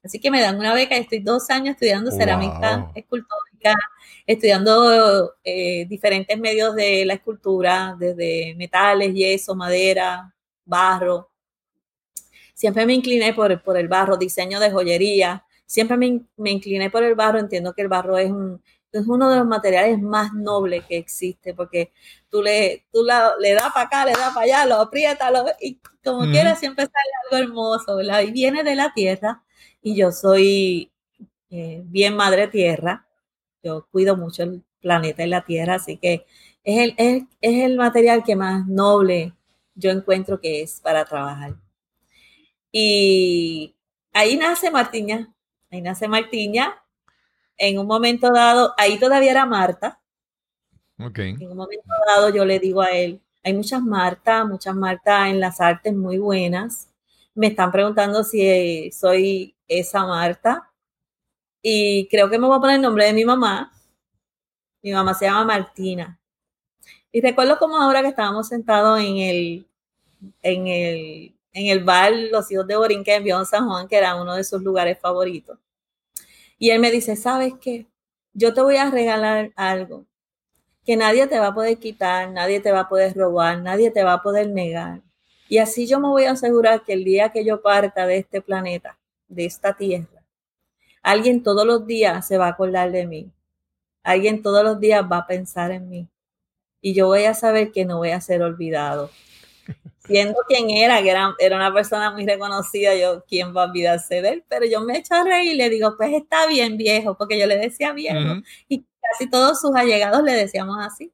[0.02, 3.74] Así que me dan una beca y estoy dos años estudiando cerámica escultórica,
[4.26, 10.34] estudiando eh, diferentes medios de la escultura, desde metales, yeso, madera,
[10.64, 11.30] barro.
[12.54, 15.44] Siempre me incliné por, por el barro, diseño de joyería.
[15.66, 17.38] Siempre me, me incliné por el barro.
[17.38, 18.60] Entiendo que el barro es un,
[18.92, 21.92] es uno de los materiales más nobles que existe, porque
[22.32, 26.22] tú le, tú le das para acá, le das para allá, lo aprietas, y como
[26.30, 28.22] quieras siempre sale algo hermoso, ¿verdad?
[28.22, 29.44] Y viene de la tierra,
[29.82, 30.90] y yo soy
[31.50, 33.06] eh, bien madre tierra,
[33.62, 36.24] yo cuido mucho el planeta y la tierra, así que
[36.64, 39.34] es el, es, es el material que más noble
[39.74, 41.54] yo encuentro que es para trabajar.
[42.72, 43.74] Y
[44.14, 45.34] ahí nace Martiña,
[45.70, 46.82] ahí nace Martiña,
[47.58, 50.00] en un momento dado, ahí todavía era Marta,
[51.40, 55.40] En un momento dado yo le digo a él, hay muchas Marta, muchas Marta en
[55.40, 56.88] las artes muy buenas.
[57.34, 60.70] Me están preguntando si soy esa Marta.
[61.60, 63.72] Y creo que me voy a poner el nombre de mi mamá.
[64.82, 66.20] Mi mamá se llama Martina.
[67.10, 69.66] Y recuerdo como ahora que estábamos sentados en el,
[70.42, 74.34] en el, en el bar Los Hijos de Borinque en San Juan, que era uno
[74.34, 75.58] de sus lugares favoritos.
[76.58, 77.86] Y él me dice, ¿sabes qué?
[78.34, 80.06] Yo te voy a regalar algo
[80.84, 84.02] que nadie te va a poder quitar, nadie te va a poder robar, nadie te
[84.02, 85.00] va a poder negar.
[85.48, 88.40] Y así yo me voy a asegurar que el día que yo parta de este
[88.40, 90.24] planeta, de esta tierra,
[91.02, 93.30] alguien todos los días se va a acordar de mí.
[94.02, 96.08] Alguien todos los días va a pensar en mí.
[96.80, 99.10] Y yo voy a saber que no voy a ser olvidado.
[100.04, 104.28] Siendo quien era, que era, una persona muy reconocida, yo, ¿quién va a olvidarse de
[104.30, 104.44] él?
[104.48, 107.46] Pero yo me echo a reír y le digo, pues está bien viejo, porque yo
[107.46, 108.42] le decía viejo.
[108.68, 111.12] Y casi todos sus allegados le decíamos así.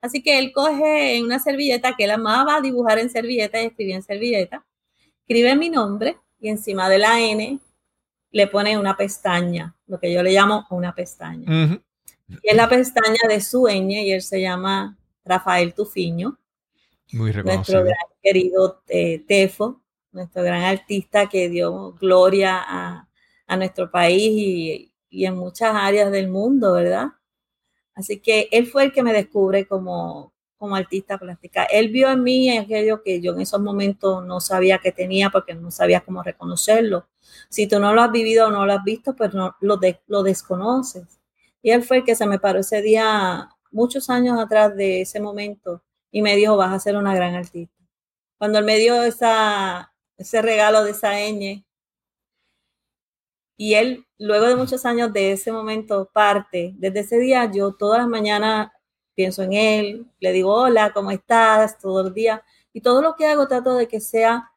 [0.00, 3.96] Así que él coge en una servilleta que él amaba dibujar en servilleta y escribía
[3.96, 4.64] en servilleta,
[5.20, 7.58] escribe mi nombre y encima de la N
[8.30, 11.80] le pone una pestaña, lo que yo le llamo una pestaña.
[12.28, 16.38] Y es la pestaña de su ñ y él se llama Rafael Tufiño.
[17.12, 17.56] Muy reconocido.
[17.56, 19.80] Nuestro gran querido eh, Tefo,
[20.12, 23.08] nuestro gran artista que dio gloria a,
[23.46, 27.06] a nuestro país y, y en muchas áreas del mundo, ¿verdad?
[27.94, 31.64] Así que él fue el que me descubre como, como artista plástica.
[31.64, 35.54] Él vio en mí aquello que yo en esos momentos no sabía que tenía porque
[35.54, 37.08] no sabía cómo reconocerlo.
[37.48, 40.22] Si tú no lo has vivido o no lo has visto, pues no, lo, lo
[40.22, 41.18] desconoces.
[41.62, 45.18] Y él fue el que se me paró ese día, muchos años atrás de ese
[45.18, 47.74] momento, y me dijo, vas a ser una gran artista.
[48.36, 51.65] Cuando él me dio ese regalo de esa ñ,
[53.56, 56.74] y él, luego de muchos años de ese momento, parte.
[56.76, 58.70] Desde ese día, yo todas las mañanas
[59.14, 61.78] pienso en él, le digo, hola, ¿cómo estás?
[61.78, 62.42] Todo el día.
[62.72, 64.50] Y todo lo que hago trato de que sea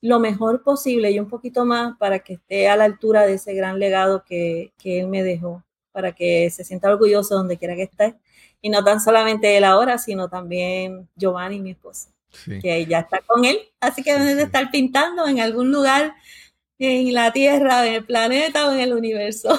[0.00, 3.54] lo mejor posible y un poquito más para que esté a la altura de ese
[3.54, 7.82] gran legado que, que él me dejó, para que se sienta orgulloso donde quiera que
[7.82, 8.16] esté.
[8.62, 12.10] Y no tan solamente él ahora, sino también Giovanni, mi esposa,
[12.62, 13.58] que ya está con él.
[13.80, 16.14] Así que debe de estar pintando en algún lugar
[16.78, 19.56] en la Tierra, en el planeta o en el universo.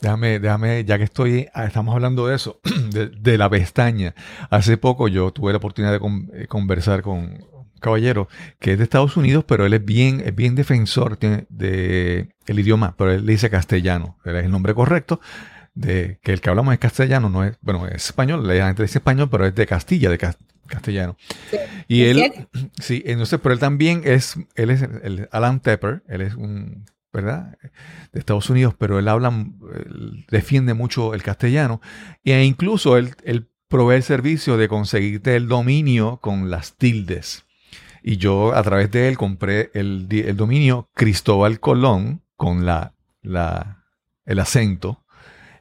[0.00, 4.14] Déjame, déjame, ya que estoy, ah, estamos hablando de eso, de, la pestaña.
[4.50, 6.00] Hace poco yo tuve la oportunidad de
[6.34, 8.28] eh, conversar con un caballero
[8.60, 12.94] que es de Estados Unidos, pero él es bien, es bien defensor de, el idioma,
[12.96, 15.20] pero él dice castellano, es el nombre correcto.
[15.74, 18.98] De que el que hablamos es castellano, no es, bueno, es español, la gente dice
[18.98, 20.18] español, pero es de Castilla, de,
[20.66, 21.16] castellano.
[21.88, 22.48] Y él,
[22.80, 27.58] sí, entonces, pero él también es, él es el Alan Tepper, él es un, ¿verdad?
[28.12, 29.32] De Estados Unidos, pero él habla,
[30.30, 31.80] defiende mucho el castellano
[32.24, 37.44] e incluso él, él provee el servicio de conseguirte el dominio con las tildes.
[38.02, 43.84] Y yo a través de él compré el, el dominio Cristóbal Colón con la, la,
[44.26, 45.01] el acento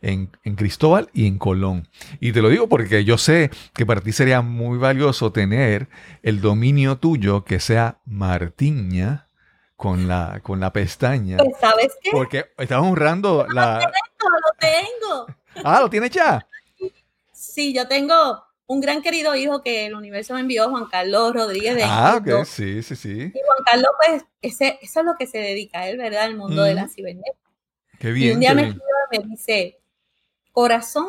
[0.02, 1.88] en, Cristóbal y en Colón.
[2.20, 5.88] Y te lo digo porque yo sé que para ti sería muy valioso tener
[6.24, 9.28] el dominio tuyo que sea Martiña
[9.76, 11.38] con la, con la pestaña.
[11.38, 12.12] Pues, ¿Sabes qué?
[12.12, 13.76] Porque estás honrando la...
[13.76, 15.28] Lo tengo, lo tengo.
[15.64, 16.46] Ah, ¿lo tienes ya?
[17.32, 21.76] Sí, yo tengo un gran querido hijo que el universo me envió, Juan Carlos Rodríguez
[21.76, 23.10] de Ah, ok, sí, sí, sí.
[23.10, 26.26] Y Juan Carlos, pues, ese, eso es lo que se dedica a él, ¿verdad?
[26.26, 27.38] El mundo de la cibernética.
[28.00, 28.30] Qué bien.
[28.30, 28.78] Y un día me,
[29.12, 29.81] me dice,
[30.52, 31.08] corazón,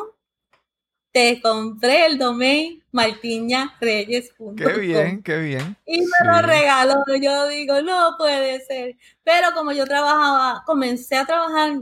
[1.11, 4.55] te compré el domain martiñareyes.com.
[4.55, 5.77] Qué bien, qué bien.
[5.85, 7.03] Y me lo regaló.
[7.21, 8.95] Yo digo, no puede ser.
[9.23, 11.73] Pero como yo trabajaba, comencé a trabajar,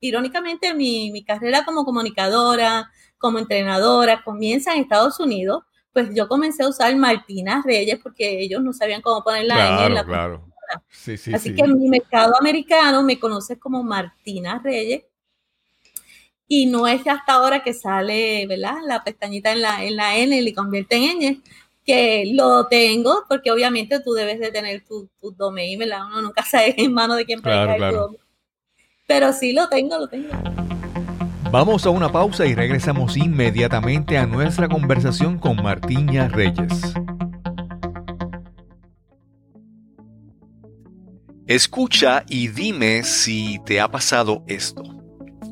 [0.00, 5.64] irónicamente, mi, mi carrera como comunicadora, como entrenadora, comienza en Estados Unidos.
[5.92, 9.94] Pues yo comencé a usar Martina Reyes porque ellos no sabían cómo poner la en
[9.94, 10.46] la claro.
[10.88, 15.02] Sí, sí, Así que mi mercado americano me conoce como Martina Reyes
[16.52, 18.74] y no es hasta ahora que sale, ¿verdad?
[18.84, 21.40] La pestañita en la, en la N y le convierte en ñ,
[21.86, 26.06] que lo tengo, porque obviamente tú debes de tener tu, tu domain, ¿verdad?
[26.06, 28.16] Uno nunca sabe en mano de quién claro, claro.
[29.06, 30.28] Pero sí lo tengo, lo tengo.
[31.52, 36.94] Vamos a una pausa y regresamos inmediatamente a nuestra conversación con Martiña Reyes.
[41.46, 44.82] Escucha y dime si te ha pasado esto.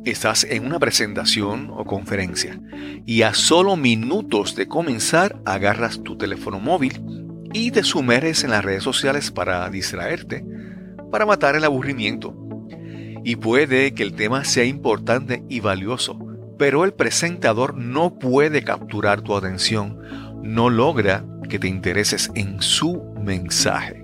[0.04, 2.58] Estás en una presentación o conferencia
[3.04, 7.02] y a solo minutos de comenzar agarras tu teléfono móvil
[7.52, 10.44] y te sumerges en las redes sociales para distraerte,
[11.10, 12.34] para matar el aburrimiento.
[13.24, 16.18] Y puede que el tema sea importante y valioso,
[16.58, 19.98] pero el presentador no puede capturar tu atención,
[20.42, 24.02] no logra que te intereses en su mensaje.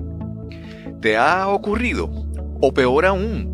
[1.00, 2.10] ¿Te ha ocurrido?
[2.60, 3.53] O peor aún,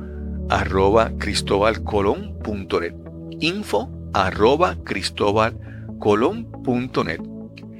[0.51, 2.93] arroba cristobalcolón.net.
[3.39, 7.21] Info arroba cristobalcolón.net.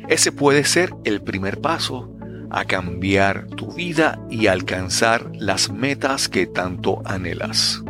[0.08, 2.16] Ese puede ser el primer paso
[2.50, 7.84] a cambiar tu vida y alcanzar las metas que tanto anhelas.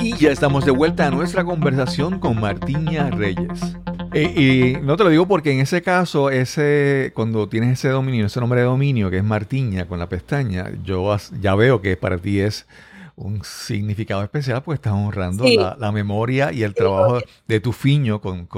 [0.00, 3.78] Y ya estamos de vuelta a nuestra conversación con Martiña Reyes.
[4.14, 8.40] Y, no te lo digo porque en ese caso, ese, cuando tienes ese dominio, ese
[8.40, 12.40] nombre de dominio que es Martiña con la pestaña, yo ya veo que para ti
[12.40, 12.66] es
[13.16, 18.48] un significado especial, pues estás honrando la, memoria y el trabajo de tu fiño con,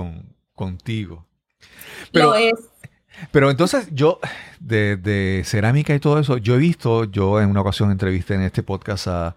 [0.55, 1.27] contigo.
[2.13, 2.74] Pero, lo es.
[3.31, 4.21] Pero entonces yo,
[4.61, 8.63] de, cerámica y todo eso, yo he visto, yo en una ocasión entrevisté en este
[8.63, 9.37] podcast a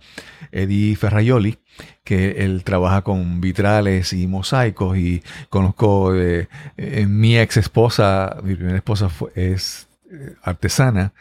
[0.51, 1.57] Eddie Ferraioli,
[2.03, 8.55] que él trabaja con vitrales y mosaicos y conozco eh, eh, mi ex esposa, mi
[8.55, 11.13] primera esposa es eh, artesana,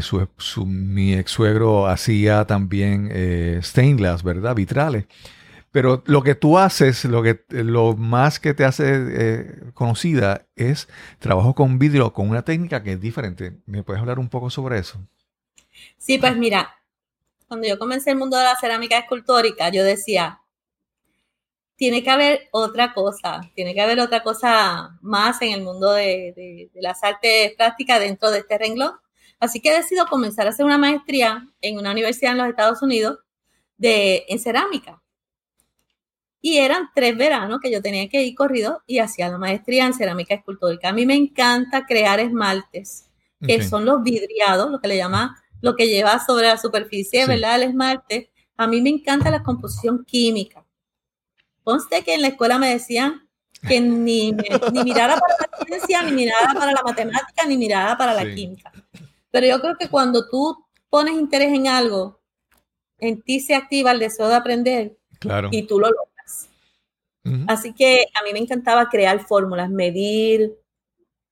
[0.00, 3.10] su, mi ex suegro hacía también
[3.62, 4.54] stained glass, ¿verdad?
[4.54, 5.06] Vitrales.
[5.72, 10.86] Pero lo que tú haces, lo, que, lo más que te hace eh, conocida es
[11.18, 13.58] trabajo con vidrio con una técnica que es diferente.
[13.64, 15.00] ¿Me puedes hablar un poco sobre eso?
[15.96, 16.74] Sí, pues mira,
[17.48, 20.42] cuando yo comencé el mundo de la cerámica escultórica, yo decía,
[21.76, 26.70] tiene que haber otra cosa, tiene que haber otra cosa más en el mundo de,
[26.74, 28.92] las artes plásticas dentro de este renglón.
[29.40, 32.82] Así que he decidido comenzar a hacer una maestría en una universidad en los Estados
[32.82, 33.18] Unidos
[33.78, 35.01] de, en cerámica.
[36.44, 39.94] Y eran tres veranos que yo tenía que ir corrido y hacía la maestría en
[39.94, 40.88] cerámica escultórica.
[40.88, 43.08] A mí me encanta crear esmaltes,
[43.40, 47.56] que son los vidriados, lo que le llama, lo que lleva sobre la superficie, ¿verdad?
[47.56, 48.32] El esmalte.
[48.56, 50.64] A mí me encanta la composición química.
[51.62, 53.28] Conste que en la escuela me decían
[53.68, 58.14] que ni, ni mirara para la ciencia, ni mirara para la matemática, ni mirara para
[58.14, 58.72] la química.
[59.30, 62.20] Pero yo creo que cuando tú pones interés en algo,
[62.98, 65.48] en ti se activa el deseo de aprender claro.
[65.50, 66.11] y tú lo logras.
[67.46, 70.58] Así que a mí me encantaba crear fórmulas, medir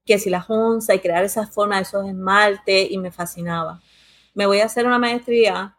[0.06, 3.80] que si la onza y crear esas formas, esos esmaltes y me fascinaba.
[4.34, 5.76] Me voy a hacer una maestría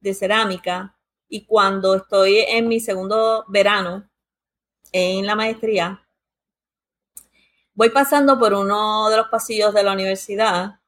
[0.00, 0.96] de cerámica
[1.28, 4.08] y cuando estoy en mi segundo verano
[4.92, 6.02] en la maestría,
[7.74, 10.80] voy pasando por uno de los pasillos de la universidad,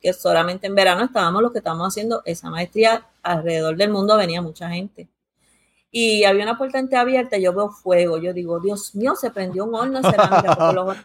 [0.00, 4.42] que solamente en verano estábamos los que estábamos haciendo esa maestría, alrededor del mundo venía
[4.42, 5.08] mucha gente
[5.96, 9.76] y había una puerta abierta, yo veo fuego, yo digo, Dios mío, se prendió un
[9.76, 11.04] horno de cerámica, porque los hornos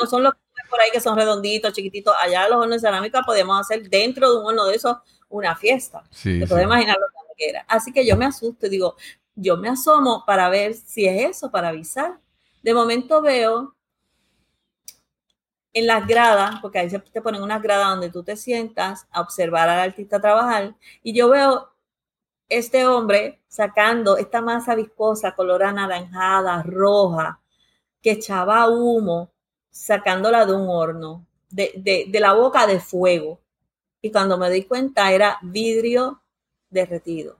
[0.00, 0.32] no son los
[0.70, 4.40] por ahí que son redonditos, chiquititos, allá los hornos de cerámica podemos hacer dentro de
[4.40, 4.96] un horno de esos
[5.28, 7.66] una fiesta, sí, te puedes imaginar lo que era.
[7.68, 8.96] Así que yo me asusto y digo,
[9.34, 12.18] yo me asomo para ver si es eso, para avisar.
[12.62, 13.76] De momento veo
[15.74, 19.20] en las gradas, porque ahí se te ponen unas gradas donde tú te sientas a
[19.20, 21.73] observar al artista trabajar, y yo veo
[22.48, 27.40] este hombre sacando esta masa viscosa, color anaranjada, roja,
[28.02, 29.30] que echaba humo,
[29.70, 33.40] sacándola de un horno, de, la boca de fuego.
[34.00, 36.20] Y cuando me di cuenta era vidrio
[36.68, 37.38] derretido,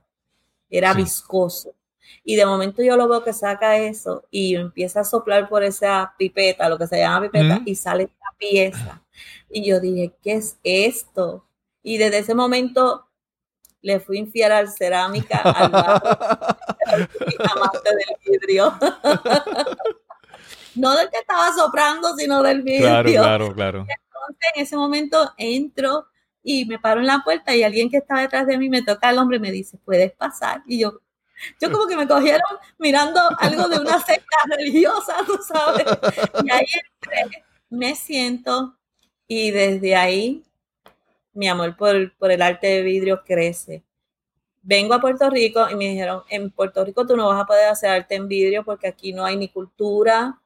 [0.69, 1.75] era viscoso.
[2.23, 6.13] Y de momento yo lo veo que saca eso y empieza a soplar por esa
[6.17, 9.01] pipeta, lo que se llama pipeta, y sale esta pieza.
[9.49, 11.45] Y yo dije, ¿qué es esto?
[11.83, 13.04] Y desde ese momento
[13.85, 15.71] le fui infiel al cerámica, al
[17.55, 18.75] amante del vidrio.
[20.75, 22.87] no del que estaba soprando, sino del vidrio.
[22.87, 23.79] Claro, claro, claro.
[23.81, 26.07] Entonces, en ese momento entro
[26.41, 29.11] y me paro en la puerta y alguien que estaba detrás de mí me toca
[29.11, 30.63] el hombre y me dice, ¿puedes pasar?
[30.65, 31.01] Y yo,
[31.61, 35.85] yo como que me cogieron mirando algo de una secta religiosa, tú sabes.
[36.43, 36.65] Y ahí
[37.03, 38.79] entré, me siento
[39.27, 40.43] y desde ahí
[41.35, 43.83] mi amor por, por el arte de vidrio crece.
[44.63, 47.67] Vengo a Puerto Rico y me dijeron, en Puerto Rico tú no vas a poder
[47.67, 50.41] hacer arte en vidrio porque aquí no hay ni cultura,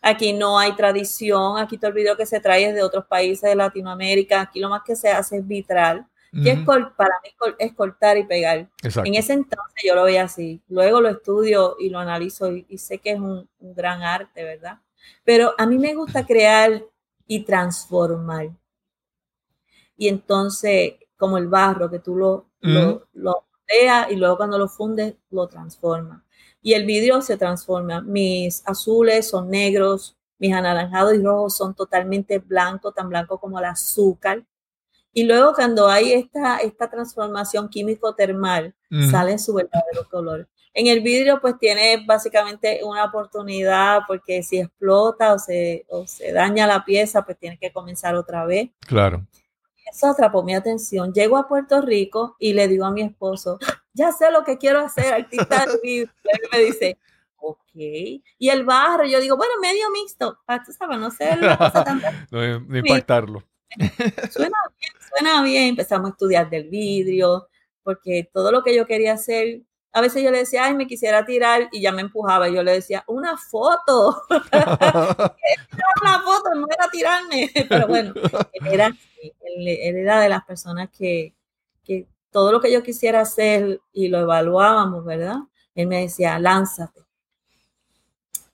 [0.00, 3.50] aquí no hay tradición, aquí todo el vidrio que se trae es de otros países
[3.50, 6.06] de Latinoamérica, aquí lo más que se hace es vitral,
[6.42, 8.68] que es para mí es cortar y pegar.
[9.04, 12.98] En ese entonces yo lo veía así, luego lo estudio y lo analizo y, sé
[12.98, 14.78] que es un, gran arte, ¿verdad?
[15.24, 16.82] Pero a mí me gusta crear
[17.26, 18.50] y transformar.
[19.96, 23.44] Y entonces, como el barro, que tú lo, lo, lo
[24.10, 26.24] y luego cuando lo fundes, lo transforma.
[26.62, 28.00] Y el vidrio se transforma.
[28.00, 33.64] Mis azules son negros, mis anaranjados y rojos son totalmente blancos, tan blancos como el
[33.66, 34.44] azúcar.
[35.12, 38.74] Y luego cuando hay esta, esta transformación químico-termal,
[39.10, 40.48] sale su verdadero color.
[40.72, 46.32] En el vidrio pues tiene básicamente una oportunidad porque si explota o se, o se
[46.32, 48.70] daña la pieza, pues tiene que comenzar otra vez.
[48.80, 49.24] Claro.
[49.94, 51.12] Eso atrapó mi atención.
[51.12, 53.60] Llego a Puerto Rico y le digo a mi esposo,
[53.92, 56.10] ya sé lo que quiero hacer, artista vidrio.
[56.24, 56.98] Y me dice,
[57.36, 57.60] ok.
[57.74, 61.38] Y el barro, yo digo, bueno, medio mixto, para ah, tú sabes, no sé
[61.84, 62.02] tan...
[62.32, 63.44] no, impactarlo.
[64.32, 65.68] Suena bien, suena bien.
[65.68, 67.46] Empezamos a estudiar del vidrio,
[67.84, 69.62] porque todo lo que yo quería hacer
[69.94, 72.48] a veces yo le decía, ay, me quisiera tirar y ya me empujaba.
[72.48, 74.22] Y yo le decía, una foto.
[74.28, 77.48] una foto, no era tirarme.
[77.68, 78.12] Pero bueno,
[78.52, 81.32] él era, él, era de las personas que,
[81.84, 85.36] que todo lo que yo quisiera hacer y lo evaluábamos, ¿verdad?
[85.76, 87.02] Él me decía, lánzate.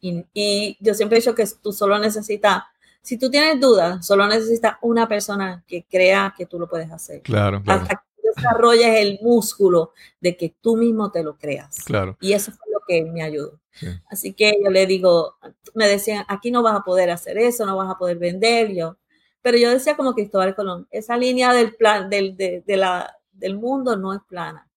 [0.02, 2.64] Y, y, yo siempre he dicho que tú solo necesitas,
[3.00, 7.22] si tú tienes dudas, solo necesitas una persona que crea que tú lo puedes hacer.
[7.22, 7.86] Claro, claro
[8.34, 11.84] desarrolles el músculo de que tú mismo te lo creas.
[11.84, 12.16] Claro.
[12.20, 13.60] Y eso fue lo que me ayudó.
[14.08, 15.36] Así que yo le digo,
[15.74, 18.96] me decían, aquí no vas a poder hacer eso, no vas a poder vender, yo.
[19.42, 23.96] Pero yo decía como Cristóbal Colón, esa línea del plan, del, de, la, del mundo
[23.96, 24.68] no es plana.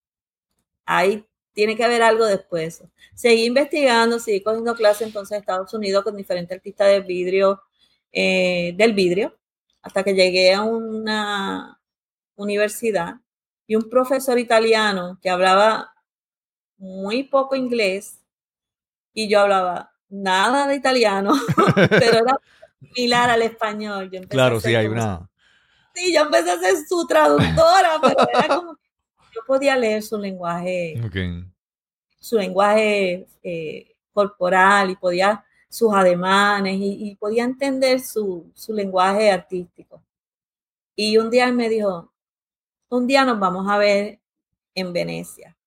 [0.85, 2.83] Ahí tiene que haber algo después.
[3.13, 7.61] Seguí investigando, seguí cogiendo clases entonces en Estados Unidos con diferentes artistas de vidrio,
[8.11, 9.37] eh, del vidrio,
[9.81, 11.79] hasta que llegué a una
[12.35, 13.15] universidad
[13.67, 15.93] y un profesor italiano que hablaba
[16.77, 18.19] muy poco inglés
[19.13, 21.33] y yo hablaba nada de italiano,
[21.89, 22.39] pero era
[22.79, 24.09] similar al español.
[24.29, 25.29] claro, sí, hay una...
[25.95, 28.77] Sí, yo empecé a ser su traductora, pero era como
[29.33, 30.95] yo podía leer su lenguaje,
[32.19, 39.31] su lenguaje eh, corporal y podía sus ademanes y, y podía entender su, su lenguaje
[39.31, 40.03] artístico.
[40.95, 42.12] Y un día él me dijo,
[42.93, 44.19] un día nos vamos a ver
[44.75, 45.57] en Venecia.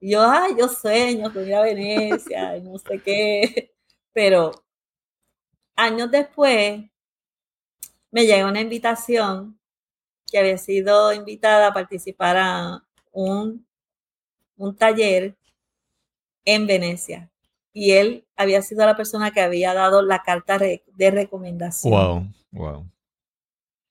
[0.00, 3.72] Y yo, ay, yo sueño con ir a Venecia, y no sé qué.
[4.12, 4.50] Pero
[5.76, 6.82] años después
[8.10, 9.60] me llegó una invitación
[10.26, 13.64] que había sido invitada a participar a un,
[14.56, 15.36] un taller
[16.44, 17.30] en Venecia.
[17.72, 21.92] Y él había sido la persona que había dado la carta de recomendación.
[21.92, 22.90] Wow, wow.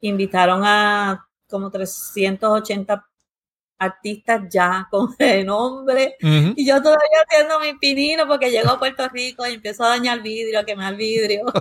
[0.02, 3.10] Invitaron a como 380
[3.80, 6.16] artistas ya con nombre.
[6.20, 10.22] Y yo todavía haciendo mi pinino porque llego a Puerto Rico y empiezo a dañar
[10.22, 11.46] vidrio, a quemar vidrio.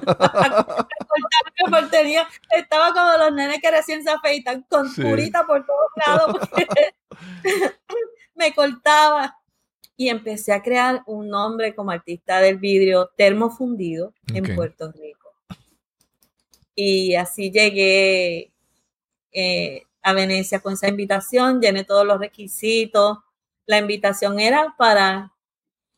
[2.50, 6.36] estaba como los nenes que recién se afeitan con curita por todos lados
[8.34, 9.34] me cortaba.
[10.00, 15.34] Y empecé a crear un nombre como artista del vidrio termofundido en Puerto Rico.
[16.76, 18.52] Y así llegué
[19.32, 23.18] eh, a Venecia con esa invitación, llené todos los requisitos.
[23.66, 25.32] La invitación era para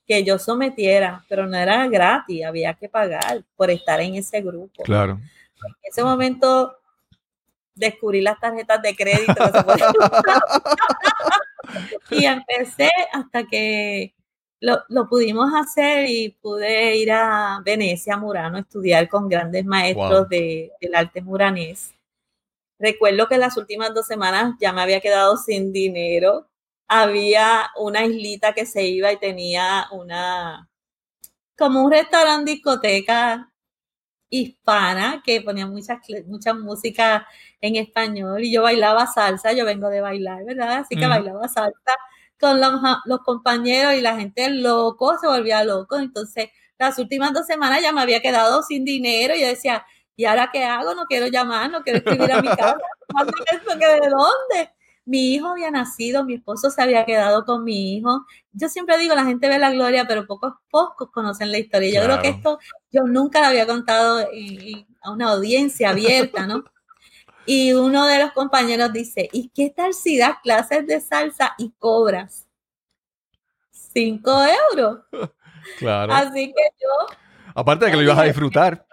[0.07, 4.83] que yo sometiera, pero no era gratis, había que pagar por estar en ese grupo.
[4.83, 5.13] Claro.
[5.13, 6.77] En ese momento
[7.75, 9.33] descubrí las tarjetas de crédito
[12.11, 14.15] y empecé hasta que
[14.61, 20.73] lo, pudimos hacer y pude ir a Venecia, Murano, a estudiar con grandes maestros de,
[20.81, 21.95] del arte muranés.
[22.81, 26.49] Recuerdo que las últimas dos semanas ya me había quedado sin dinero,
[26.89, 30.69] había una islita que se iba y tenía una,
[31.57, 33.53] como un restaurante discoteca
[34.31, 37.27] hispana que ponía mucha, mucha música
[37.61, 40.79] en español y yo bailaba salsa, yo vengo de bailar, ¿verdad?
[40.79, 41.93] Así que bailaba salsa
[42.41, 42.73] con los,
[43.05, 45.99] los, compañeros y la gente loco, se volvía loco.
[45.99, 49.85] Entonces, las últimas dos semanas ya me había quedado sin dinero y yo decía,
[50.21, 50.95] ¿y ahora qué hago?
[50.95, 52.77] No quiero llamar, no quiero escribir a mi casa.
[53.75, 54.71] ¿De dónde?
[55.07, 58.27] Mi hijo había nacido, mi esposo se había quedado con mi hijo.
[58.53, 62.01] Yo siempre digo, la gente ve la gloria, pero pocos, pocos conocen la historia.
[62.01, 62.59] Yo creo que esto
[62.93, 64.29] yo nunca lo había contado
[65.01, 66.65] a una audiencia abierta, ¿no?
[67.47, 71.73] Y uno de los compañeros dice, ¿y qué tal si das clases de salsa y
[71.79, 72.47] cobras?
[73.71, 74.33] Cinco
[74.71, 75.01] euros.
[75.79, 76.11] Claro.
[76.15, 77.17] Así que yo...
[77.55, 78.87] Aparte de que lo ibas a disfrutar.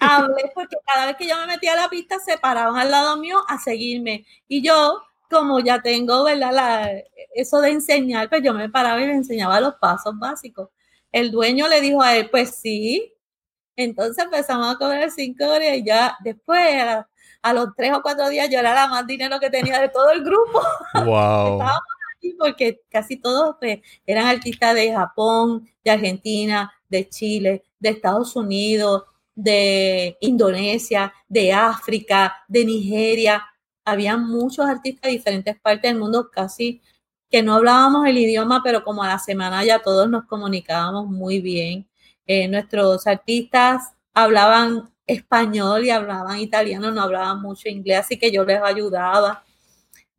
[0.00, 3.16] Hablé porque cada vez que yo me metía a la pista se paraban al lado
[3.18, 4.26] mío a seguirme.
[4.48, 6.90] Y yo, como ya tengo, ¿verdad?
[7.34, 10.68] eso de enseñar, pues yo me paraba y le enseñaba los pasos básicos.
[11.12, 13.12] El dueño le dijo a él, pues sí.
[13.76, 16.82] Entonces empezamos a cobrar cinco horas y ya después,
[17.42, 20.10] a, los tres o cuatro días, yo era la más dinero que tenía de todo
[20.10, 20.60] el grupo.
[20.94, 21.52] Wow.
[21.52, 21.80] Estábamos
[22.16, 28.36] aquí porque casi todos pues, eran artistas de Japón, de Argentina, de Chile, de Estados
[28.36, 29.04] Unidos,
[29.34, 33.44] de Indonesia, de África, de Nigeria
[33.84, 36.80] había muchos artistas de diferentes partes del mundo, casi
[37.30, 41.40] que no hablábamos el idioma, pero como a la semana ya todos nos comunicábamos muy
[41.40, 41.88] bien.
[42.26, 48.44] Eh, nuestros artistas hablaban español y hablaban italiano, no hablaban mucho inglés, así que yo
[48.44, 49.44] les ayudaba.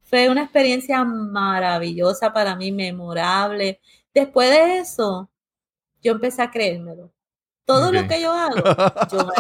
[0.04, 3.80] Fue una experiencia maravillosa para mí, memorable.
[4.14, 5.30] Después de eso,
[6.02, 7.12] yo empecé a creérmelo.
[7.80, 8.56] Todo lo que yo hago,
[9.12, 9.32] yo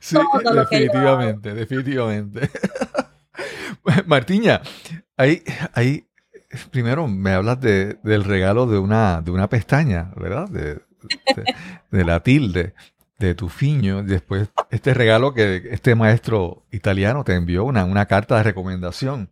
[0.00, 0.16] sí,
[0.54, 2.50] definitivamente, definitivamente.
[4.06, 4.60] Martiña,
[5.16, 5.42] ahí,
[5.74, 6.06] ahí,
[6.70, 10.48] primero me hablas de, del regalo de una, de una pestaña, ¿verdad?
[10.48, 10.80] De,
[11.90, 12.74] la tilde,
[13.18, 14.02] de tu fiño.
[14.02, 19.30] Después, este regalo que este maestro italiano te envió, una, una carta de recomendación.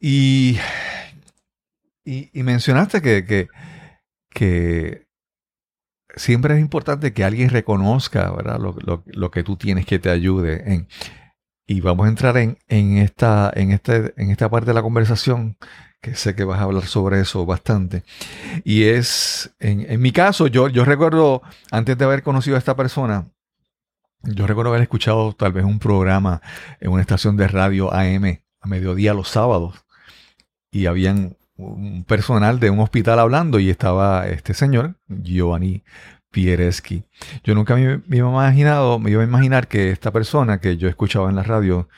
[0.00, 0.58] Y,
[2.04, 3.48] y, mencionaste que, que,
[4.30, 5.07] que,
[6.18, 8.58] siempre es importante que alguien reconozca ¿verdad?
[8.58, 10.88] Lo, que tú tienes que te ayude en,
[11.66, 12.56] y vamos a entrar en,
[12.98, 15.58] esta, en, este, en esta parte de la conversación,
[16.00, 18.04] que sé que vas a hablar sobre eso bastante.
[18.64, 23.28] Y es, en, mi caso, yo, yo recuerdo, antes de haber conocido a esta persona,
[24.22, 26.40] yo recuerdo haber escuchado tal vez un programa
[26.80, 29.84] en una estación de radio AM a mediodía los sábados.
[30.70, 35.82] Y habían un personal de un hospital hablando y estaba este señor, Giovanni
[36.30, 37.04] Piereschi.
[37.44, 41.36] Yo nunca me, me, iba imaginado, a imaginar que esta persona que yo escuchaba en
[41.36, 41.88] la radio,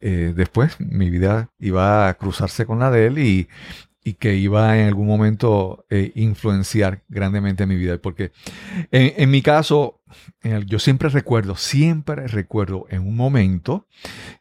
[0.00, 3.48] eh, después mi vida iba a cruzarse con la de él y,
[4.20, 7.98] que iba en algún momento eh, influenciar grandemente mi vida.
[7.98, 8.30] Porque
[8.92, 10.00] en, mi caso,
[10.66, 13.86] yo siempre recuerdo, siempre recuerdo en un momento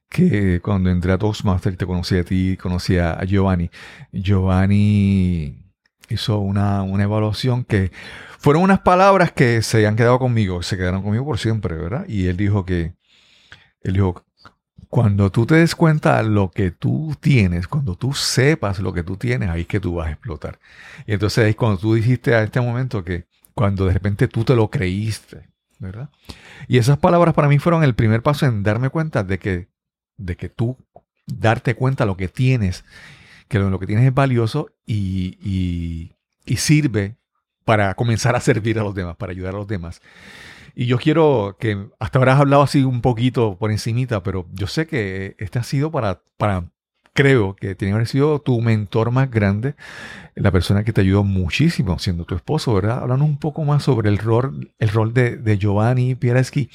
[0.09, 3.70] que cuando entré a Toastmaster te conocí a ti, conocí a Giovanni.
[4.11, 5.66] Giovanni
[6.09, 7.91] hizo una, una evaluación que
[8.39, 12.05] fueron unas palabras que se han quedado conmigo, se quedaron conmigo por siempre, ¿verdad?
[12.07, 12.93] Y él dijo que,
[13.82, 14.24] él dijo,
[14.89, 19.18] cuando tú te des cuenta lo que tú tienes, cuando tú sepas lo que tú
[19.18, 20.59] tienes, ahí es que tú vas a explotar.
[21.05, 24.55] Y entonces ahí cuando tú dijiste a este momento que cuando de repente tú te
[24.55, 25.49] lo creíste,
[26.68, 29.68] Y esas palabras para mí fueron el primer paso en darme cuenta de que,
[30.18, 30.78] de que tú
[31.28, 32.86] darte cuenta lo que tienes,
[33.48, 36.16] que lo, que tienes es valioso y, y,
[36.46, 37.18] y sirve
[37.64, 40.02] para comenzar a servir a los demás, para ayudar a los demás.
[40.76, 44.68] Y yo quiero que, hasta ahora has hablado así un poquito por encimita, pero yo
[44.68, 46.70] sé que este ha sido para, para
[47.16, 49.76] creo que tiene que haber sido tu mentor más grande,
[50.36, 52.99] la persona que te ayudó muchísimo siendo tu esposo, ¿verdad?
[52.99, 56.70] Hablando un poco más sobre el rol, el rol de, Giovanni Piereschi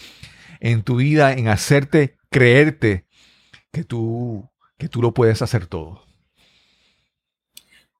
[0.60, 3.04] en tu vida, en hacerte creerte
[3.70, 6.06] que tú, que tú lo puedes hacer todo.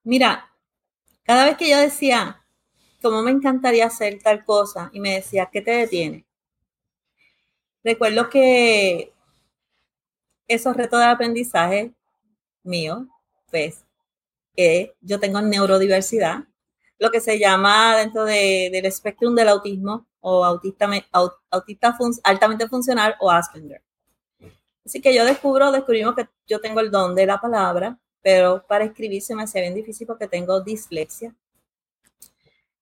[0.03, 0.49] Mira,
[1.23, 2.43] cada vez que yo decía,
[3.03, 4.89] ¿cómo me encantaría hacer tal cosa?
[4.93, 6.25] Y me decía, ¿qué te detiene?
[7.83, 9.13] Recuerdo que
[10.47, 11.93] esos retos de aprendizaje
[12.63, 13.07] mío,
[13.49, 13.83] pues,
[14.55, 16.45] que yo tengo neurodiversidad,
[16.99, 20.89] lo que se llama dentro del espectro del autismo o autista,
[21.49, 23.81] autista altamente funcional o Asperger.
[24.85, 28.85] Así que yo descubro, descubrimos que yo tengo el don de la palabra, pero para
[28.85, 31.33] escribir se me hacía bien difícil porque tengo dislexia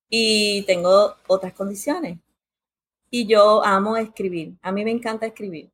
[0.10, 2.18] y tengo otras condiciones.
[3.10, 4.56] Y yo amo escribir.
[4.62, 5.72] A mí me encanta escribir.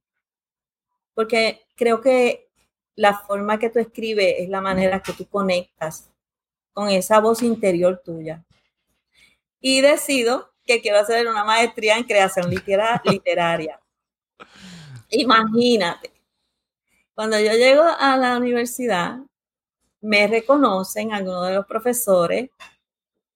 [1.14, 2.45] Porque creo que
[2.96, 6.10] la forma que tú escribes es la manera que tú conectas
[6.74, 8.43] con esa voz interior tuya.
[9.60, 12.50] Y decido que quiero hacer una maestría en creación
[13.06, 13.80] literaria.
[15.10, 16.12] Imagínate,
[17.14, 19.20] cuando yo llego a la universidad,
[20.02, 22.50] me reconocen algunos de los profesores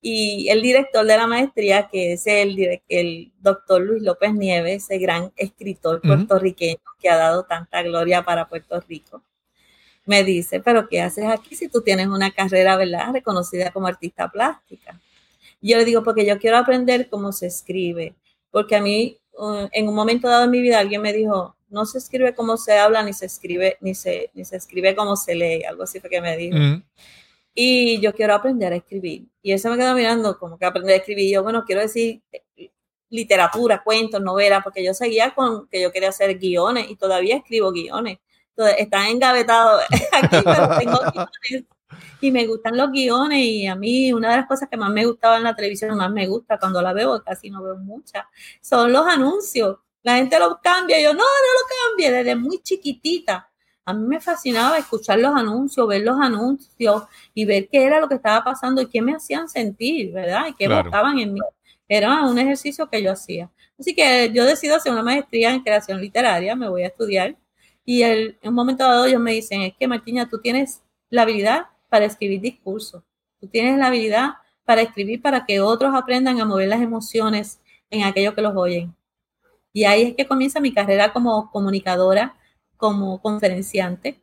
[0.02, 4.98] y el director de la maestría, que es el, el doctor Luis López Nieves, ese
[4.98, 9.24] gran escritor puertorriqueño que ha dado tanta gloria para Puerto Rico,
[10.10, 14.30] me dice, pero ¿qué haces aquí si tú tienes una carrera, ¿verdad?, reconocida como artista
[14.30, 15.00] plástica.
[15.62, 18.16] yo le digo, porque yo quiero aprender cómo se escribe,
[18.52, 21.86] porque a mí, uh, en un momento dado en mi vida, alguien me dijo, no
[21.86, 25.36] se escribe como se habla, ni se escribe, ni se, ni se escribe como se
[25.36, 26.58] lee, algo así fue que me dijo
[27.62, 29.28] y yo quiero aprender a escribir.
[29.42, 31.26] Y se me quedó mirando como que aprender a escribir.
[31.26, 32.72] Y yo, bueno, quiero decir eh,
[33.10, 37.72] literatura, cuentos, novelas, porque yo seguía con que yo quería hacer guiones y todavía escribo
[37.72, 38.20] guiones.
[38.60, 41.66] Entonces, están engavetados aquí, pero tengo guiones.
[42.22, 45.06] Y me gustan los guiones y a mí una de las cosas que más me
[45.06, 48.26] gustaba en la televisión, más me gusta cuando la veo, casi no veo muchas,
[48.62, 49.78] son los anuncios.
[50.04, 53.50] La gente los cambia, yo no, no lo cambie, desde muy chiquitita
[53.90, 57.04] a mí me fascinaba escuchar los anuncios, ver los anuncios
[57.34, 60.46] y ver qué era lo que estaba pasando y qué me hacían sentir, ¿verdad?
[60.48, 61.40] Y qué votaban en mí.
[61.88, 63.50] Era un ejercicio que yo hacía.
[63.80, 67.36] Así que yo decido hacer una maestría en creación literaria, me voy a estudiar.
[67.92, 71.70] Y en un momento dado ellos me dicen, es que Martina, tú tienes la habilidad
[71.90, 73.02] para escribir discursos.
[73.40, 74.34] Tú tienes la habilidad
[74.64, 77.60] para escribir para que otros aprendan a mover las emociones
[77.90, 78.96] en aquellos que los oyen.
[79.74, 82.36] Y ahí es que comienza mi carrera como comunicadora
[82.78, 84.22] como conferenciante.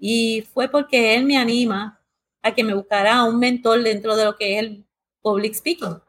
[0.00, 2.00] Y fue porque él me anima
[2.40, 4.86] a que me buscara un mentor dentro de lo que es el
[5.20, 6.00] public speaking.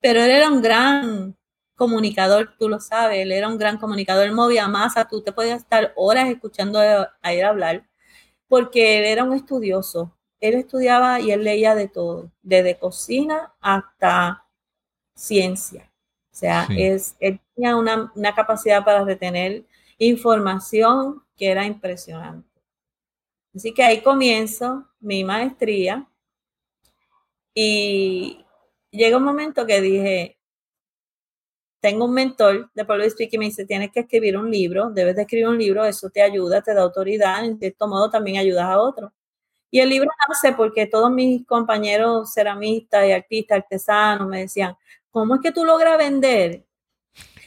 [0.00, 1.36] Pero él era un gran
[1.78, 5.62] comunicador, tú lo sabes, él era un gran comunicador, él movía masa, tú te podías
[5.62, 7.88] estar horas escuchando a él hablar,
[8.48, 10.12] porque él era un estudioso.
[10.40, 14.44] Él estudiaba y él leía de todo, desde cocina hasta
[15.14, 15.90] ciencia.
[16.32, 19.64] O sea, es, él tenía una, una capacidad para retener
[19.98, 22.48] información que era impresionante.
[23.54, 26.08] Así que ahí comienzo mi maestría
[27.54, 28.44] y
[28.90, 30.37] llega un momento que dije,
[31.80, 35.16] tengo un mentor de Public Speaking que me dice, tienes que escribir un libro, debes
[35.16, 38.64] de escribir un libro, eso te ayuda, te da autoridad, en cierto modo también ayudas
[38.64, 39.12] a otros.
[39.70, 44.74] Y el libro nace porque todos mis compañeros ceramistas y artistas, artesanos me decían,
[45.10, 46.64] ¿cómo es que tú logras vender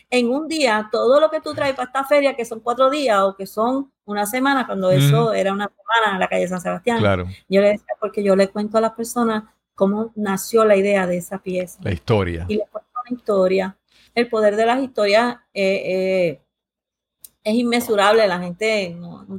[0.09, 3.19] en un día todo lo que tú traes para esta feria, que son cuatro días
[3.21, 6.99] o que son una semana, cuando eso era una semana en la calle San Sebastián.
[6.99, 7.25] Claro.
[7.47, 11.17] Yo le decía, porque yo le cuento a las personas cómo nació la idea de
[11.17, 11.79] esa pieza.
[11.81, 12.45] La historia.
[12.49, 13.77] Y le cuento la historia.
[14.13, 16.41] El poder de las historias eh, eh,
[17.43, 18.95] es inmesurable, la gente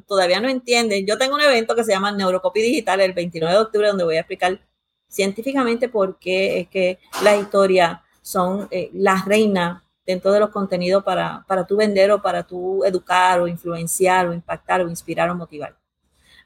[0.06, 1.04] todavía no entiende.
[1.04, 4.16] Yo tengo un evento que se llama Neurocopy Digital el 29 de octubre, donde voy
[4.16, 4.60] a explicar
[5.08, 11.04] científicamente por qué es que las historias son eh, las reinas dentro de los contenidos
[11.04, 15.34] para, para tú vender o para tú educar o influenciar o impactar o inspirar o
[15.34, 15.76] motivar.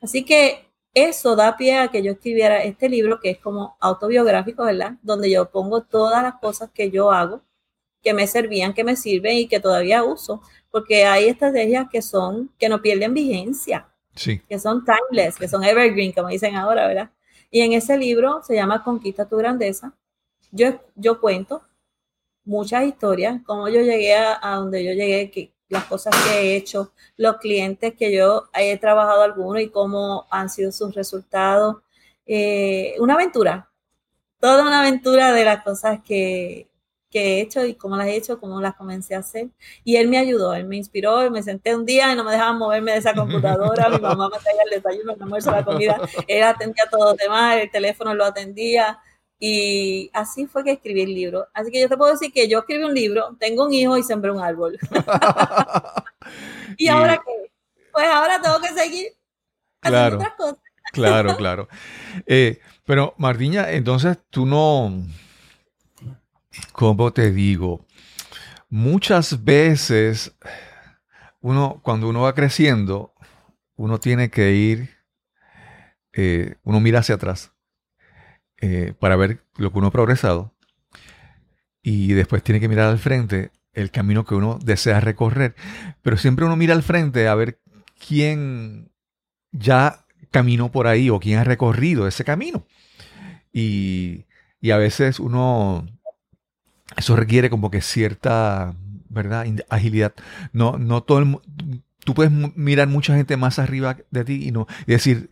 [0.00, 4.64] Así que eso da pie a que yo escribiera este libro que es como autobiográfico,
[4.64, 4.94] ¿verdad?
[5.02, 7.42] Donde yo pongo todas las cosas que yo hago,
[8.06, 10.40] que me servían, que me sirven y que todavía uso,
[10.70, 14.40] porque hay estrategias que son, que no pierden vigencia, sí.
[14.48, 17.10] que son timeless, que son evergreen, como dicen ahora, ¿verdad?
[17.50, 19.92] Y en ese libro se llama Conquista tu grandeza.
[20.52, 21.62] Yo, yo cuento
[22.44, 26.92] muchas historias, cómo yo llegué a, donde yo llegué, que, las cosas que he hecho,
[27.16, 31.78] los clientes que yo he trabajado algunos y cómo han sido sus resultados.
[32.24, 33.68] Eh, una aventura,
[34.38, 36.68] toda una aventura de las cosas que,
[37.16, 39.48] que, he hecho y cómo las he hecho, cómo las comencé a hacer.
[39.84, 42.58] Y él me ayudó, él me inspiró, me senté un día y no me dejaban
[42.58, 46.42] moverme de esa computadora, mi mamá me traía el desayuno, el almuerzo, la comida, él
[46.42, 48.98] atendía todo los demás, el teléfono lo atendía,
[49.38, 51.46] y así fue que escribí el libro.
[51.52, 54.02] Así que yo te puedo decir que yo escribí un libro, tengo un hijo y
[54.02, 54.78] sembré un árbol.
[56.76, 57.50] ¿Y, ahora qué?
[57.92, 59.12] Pues ahora tengo que seguir
[59.80, 60.58] claro, otras cosas.
[60.92, 61.68] claro, claro.
[62.26, 64.92] Eh, pero Martiña, entonces tú no,
[66.72, 67.86] ¿cómo te digo?
[68.68, 70.36] Muchas veces
[71.40, 73.14] uno, cuando uno va creciendo,
[73.76, 74.90] uno tiene que ir,
[76.12, 77.52] eh, uno mira hacia atrás
[78.60, 80.54] eh, para ver lo que uno ha progresado
[81.82, 85.54] y después tiene que mirar al frente el camino que uno desea recorrer.
[86.02, 87.60] Pero siempre uno mira al frente a ver
[88.08, 88.90] quién
[89.52, 92.66] ya caminó por ahí o quién ha recorrido ese camino.
[93.52, 94.26] Y,
[94.60, 95.86] y a veces uno,
[96.96, 98.74] eso requiere como que cierta,
[99.08, 99.46] ¿verdad?
[99.68, 100.14] Agilidad.
[100.52, 101.42] No, no todo
[102.06, 105.30] tú puedes mirar mucha gente más arriba de ti y, no, y decir,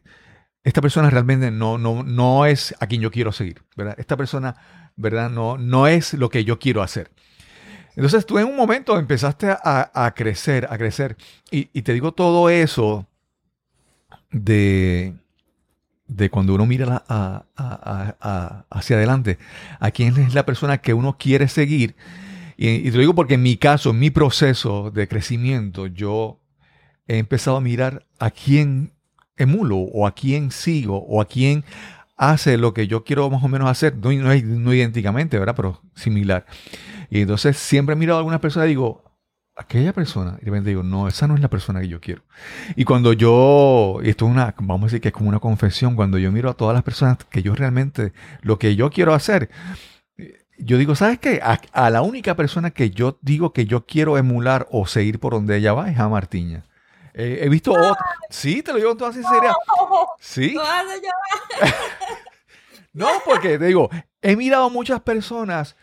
[0.65, 3.95] esta persona realmente no, no, no es a quien yo quiero seguir, ¿verdad?
[3.97, 4.57] Esta persona,
[4.97, 5.31] ¿verdad?
[5.31, 7.13] No, no es lo que yo quiero hacer.
[7.95, 11.17] Entonces tú en un momento empezaste a, crecer, a crecer.
[11.51, 13.07] Y, te digo todo eso
[14.33, 15.15] de,
[16.07, 17.05] de cuando uno mira
[18.71, 19.39] hacia adelante,
[19.81, 21.97] a quién es la persona que uno quiere seguir.
[22.57, 26.41] Y, te lo digo porque en mi caso, en mi proceso de crecimiento, yo
[27.07, 28.93] he empezado a mirar a quién
[29.37, 31.65] emulo o a quién sigo o a quién
[32.17, 35.57] hace lo que yo quiero más o menos hacer, no, no, idénticamente, ¿verdad?
[35.57, 36.47] Pero similar.
[37.11, 39.05] Y entonces siempre he mirado a alguna persona y digo,
[39.57, 42.23] aquella persona, y de repente digo, no, esa no es la persona que yo quiero.
[42.77, 45.97] Y cuando yo, y esto es una, vamos a decir que es como una confesión,
[45.97, 49.51] cuando yo miro a todas las personas que yo realmente, lo que yo quiero hacer,
[50.59, 51.41] yo digo, ¿sabes qué?
[51.43, 55.57] A, la única persona que yo digo que yo quiero emular o seguir por donde
[55.57, 56.65] ella va es a Martiña.
[57.13, 57.97] Eh, he visto otras.
[58.31, 59.53] Sí, te lo digo en toda sinceridad.
[60.21, 60.57] Sí.
[62.93, 63.91] no, porque te digo,
[64.23, 65.77] he mirado muchas personas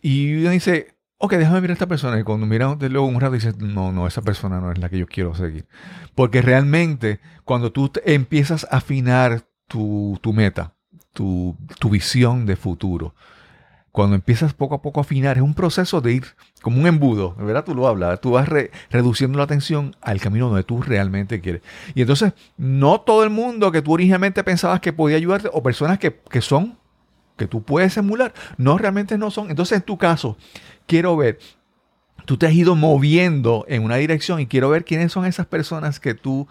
[0.00, 2.18] y uno dice, ok, déjame mirar a esta persona.
[2.18, 4.98] Y cuando mira luego un rato dices, no, no, esa persona no es la que
[4.98, 5.66] yo quiero seguir.
[6.14, 10.74] Porque realmente, cuando tú empiezas a afinar tu, meta,
[11.12, 13.14] tu, tu visión de futuro,
[13.90, 16.24] cuando empiezas poco a poco a afinar, es un proceso de ir
[16.62, 17.64] como un embudo, ¿verdad?
[17.64, 18.48] Tú lo hablas, tú vas
[18.90, 21.62] reduciendo la atención al camino donde tú realmente quieres.
[21.96, 25.98] Y entonces, no todo el mundo que tú originalmente pensabas que podía ayudarte, o personas
[25.98, 26.78] que, que son,
[27.36, 29.50] que tú puedes emular, no realmente no son.
[29.50, 30.36] Entonces, en tu caso,
[30.88, 31.38] quiero ver,
[32.24, 36.00] tú te has ido moviendo en una dirección y quiero ver quiénes son esas personas
[36.00, 36.48] que tú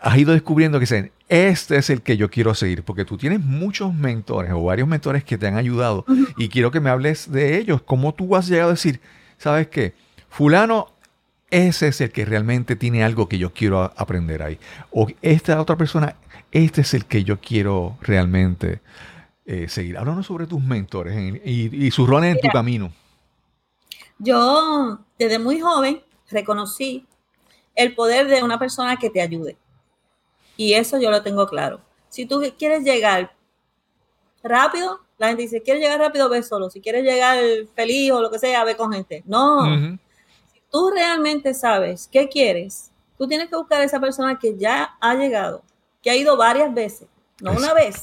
[0.00, 3.40] has ido descubriendo que dicen, este es el que yo quiero seguir, porque tú tienes
[3.40, 6.04] muchos mentores o varios mentores que te han ayudado
[6.36, 9.00] y quiero que me hables de ellos, cómo tú has llegado a decir,
[9.38, 9.94] ¿sabes qué?
[10.28, 10.88] Fulano,
[11.50, 14.58] ese es el que realmente tiene algo que yo quiero aprender ahí.
[14.90, 16.16] O esta otra persona,
[16.50, 18.80] este es el que yo quiero realmente
[19.44, 19.98] eh, seguir.
[19.98, 22.92] Háblanos sobre tus mentores y, sus roles en tu camino.
[24.22, 26.00] Yo, desde muy joven,
[26.30, 27.04] reconocí
[27.74, 29.56] el poder de una persona que te ayude.
[30.56, 31.80] Y eso yo lo tengo claro.
[32.08, 33.34] Si tú quieres llegar
[34.44, 36.28] rápido, la gente dice, ¿quieres llegar rápido?
[36.28, 36.70] Ve solo.
[36.70, 37.36] Si quieres llegar
[37.74, 39.24] feliz o lo que sea, ve con gente.
[39.26, 39.64] No.
[40.52, 44.96] Si tú realmente sabes qué quieres, tú tienes que buscar a esa persona que ya
[45.00, 45.64] ha llegado,
[46.00, 47.08] que ha ido varias veces,
[47.40, 48.00] no una vez,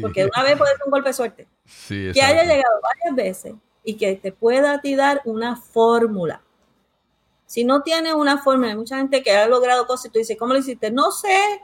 [0.00, 1.48] porque una vez puede ser un golpe de suerte.
[1.88, 3.54] que haya llegado varias veces
[3.84, 6.42] y que te pueda a ti dar una fórmula.
[7.46, 10.36] Si no tienes una fórmula, hay mucha gente que ha logrado cosas y tú dices,
[10.38, 10.90] ¿cómo lo hiciste?
[10.90, 11.62] No sé,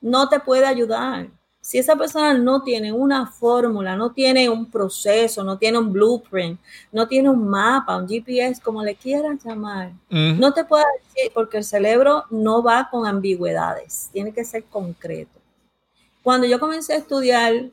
[0.00, 1.28] no te puede ayudar.
[1.62, 6.60] Si esa persona no tiene una fórmula, no tiene un proceso, no tiene un blueprint,
[6.92, 11.56] no tiene un mapa, un GPS, como le quieras llamar, no te puede decir porque
[11.56, 15.40] el cerebro no va con ambigüedades, tiene que ser concreto.
[16.22, 17.70] Cuando yo comencé a estudiar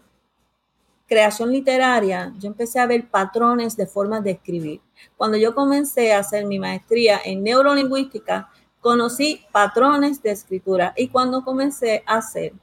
[1.11, 4.79] creación literaria, yo empecé a ver patrones de formas de escribir.
[5.17, 8.49] Cuando yo comencé a hacer mi maestría en neurolingüística,
[8.79, 12.53] conocí patrones de escritura y cuando comencé a hacer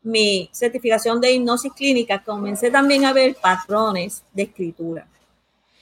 [0.00, 5.08] mi certificación de hipnosis clínica, comencé también a ver patrones de escritura.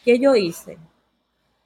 [0.06, 0.78] ¿Qué yo hice?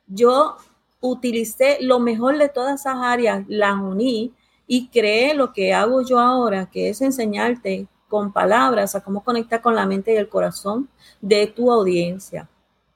[0.08, 0.56] Yo
[1.00, 4.34] utilicé lo mejor de todas esas áreas, las uní
[4.66, 9.60] y creé lo que hago yo ahora, que es enseñarte con palabras a cómo conectar
[9.60, 10.88] con la mente y el corazón
[11.20, 12.48] de tu audiencia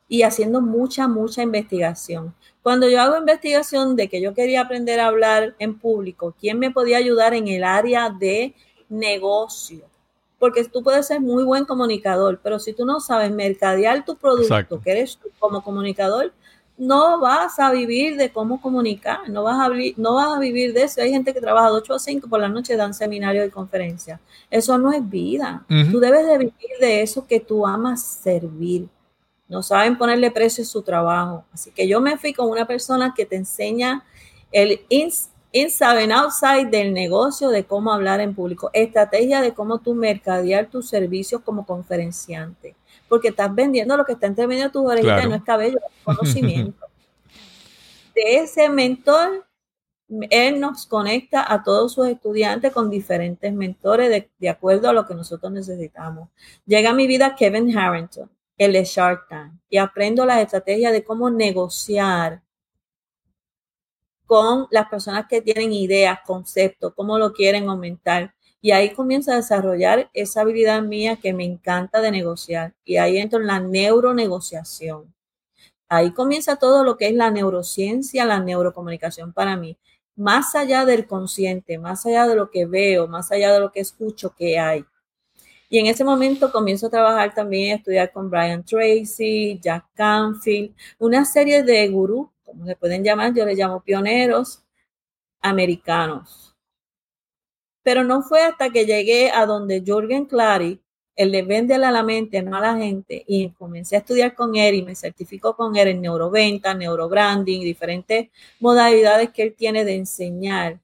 [0.08, 2.34] y haciendo mucha, mucha investigación.
[2.62, 6.70] Cuando yo hago investigación de que yo quería aprender a hablar en público, ¿quién me
[6.70, 8.54] podía ayudar en el área de
[8.90, 9.84] negocio?
[10.38, 14.80] Porque tú puedes ser muy buen comunicador, pero si tú no sabes mercadear tu producto,
[14.80, 16.32] que eres tú como comunicador,
[16.82, 20.82] no vas a vivir de cómo comunicar, no vas a, no vas a vivir de
[20.84, 21.00] eso.
[21.00, 24.20] Hay gente que trabaja de 8 a 5 por la noche, dan seminarios y conferencias.
[24.50, 25.64] Eso no es vida.
[25.90, 28.88] Tú debes de vivir de eso que tú amas servir
[29.52, 31.44] no saben ponerle precio a su trabajo.
[31.52, 34.02] Así que yo me fui con una persona que te enseña
[34.50, 39.94] el inside and outside del negocio, de cómo hablar en público, estrategia de cómo tú
[39.94, 42.74] mercadear tus servicios como conferenciante,
[43.12, 46.02] porque estás vendiendo lo que está entre medio de tus orejitas no es cabello, es
[46.02, 46.86] conocimiento.
[48.14, 49.46] de ese mentor,
[50.30, 55.06] él nos conecta a todos sus estudiantes con diferentes mentores de, de acuerdo a lo
[55.06, 56.30] que nosotros necesitamos.
[56.64, 61.04] Llega a mi vida Kevin Harrington el de Shark Tank y aprendo las estrategias de
[61.04, 62.40] cómo negociar
[64.24, 68.32] con las personas que tienen ideas, conceptos, cómo lo quieren aumentar.
[68.62, 72.74] Y ahí comienzo a desarrollar esa habilidad mía que me encanta de negociar.
[72.84, 75.12] Y ahí entro en la neuronegociación.
[75.88, 79.76] Ahí comienza todo lo que es la neurociencia, la neurocomunicación para mí.
[80.16, 83.80] más allá del consciente, más allá de lo que veo, más allá de lo que
[83.80, 84.84] escucho que hay.
[85.68, 90.74] Y en ese momento comienzo a trabajar también, a estudiar con Brian Tracy, Jack Canfield,
[90.98, 94.62] una serie de gurús, como se pueden llamar, yo les llamo pioneros
[95.40, 96.51] americanos.
[97.82, 100.80] Pero no fue hasta que llegué a donde Jorgen Clary,
[101.16, 104.56] el de vende a la mente, no a la gente, y comencé a estudiar con
[104.56, 108.28] él y me certificó con él en neuroventa, neurobranding, diferentes
[108.60, 110.80] modalidades que él tiene de enseñar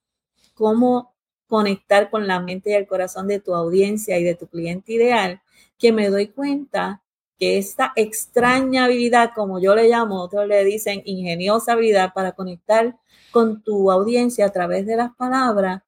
[0.55, 1.15] cómo
[1.47, 5.41] conectar con la mente y el corazón de tu audiencia y de tu cliente ideal,
[5.79, 7.03] que me doy cuenta
[7.39, 12.99] que esta extraña habilidad, como yo le llamo, otros le dicen ingeniosa habilidad para conectar
[13.31, 15.83] con tu audiencia a través de las palabras,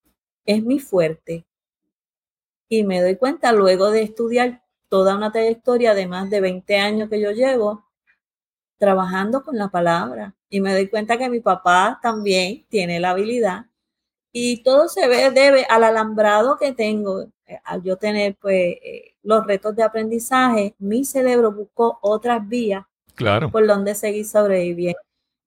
[0.45, 1.47] es mi fuerte.
[2.69, 7.09] Y me doy cuenta luego de estudiar toda una trayectoria de más de 20 años
[7.09, 7.85] que yo llevo
[8.79, 10.35] trabajando con la palabra.
[10.49, 13.67] Y me doy cuenta que mi papá también tiene la habilidad
[14.33, 19.17] y todo se ve, debe al alambrado que tengo, eh, al yo tener pues eh,
[19.23, 22.85] los retos de aprendizaje, mi cerebro buscó otras vías
[23.15, 23.51] claro.
[23.51, 25.01] por donde seguir sobreviviendo,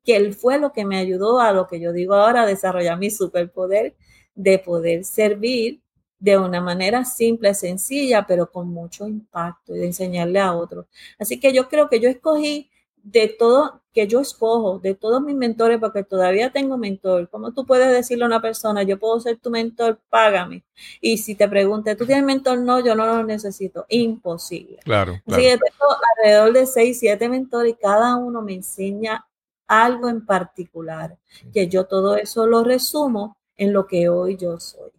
[0.03, 2.97] que él fue lo que me ayudó a lo que yo digo ahora, a desarrollar
[2.97, 3.95] mi superpoder
[4.35, 5.79] de poder servir
[6.19, 10.85] de una manera simple, sencilla, pero con mucho impacto y de enseñarle a otros.
[11.19, 12.69] Así que yo creo que yo escogí
[13.03, 17.29] de todo que yo escojo, de todos mis mentores, porque todavía tengo mentor.
[17.29, 20.63] ¿Cómo tú puedes decirle a una persona, yo puedo ser tu mentor, págame?
[20.99, 22.57] Y si te pregunte, ¿tú tienes mentor?
[22.59, 23.85] No, yo no lo necesito.
[23.89, 24.77] Imposible.
[24.83, 25.21] Claro.
[25.27, 29.27] Así que tengo alrededor de seis, siete mentores y cada uno me enseña
[29.67, 31.17] algo en particular,
[31.53, 34.91] que yo todo eso lo resumo en lo que hoy yo soy.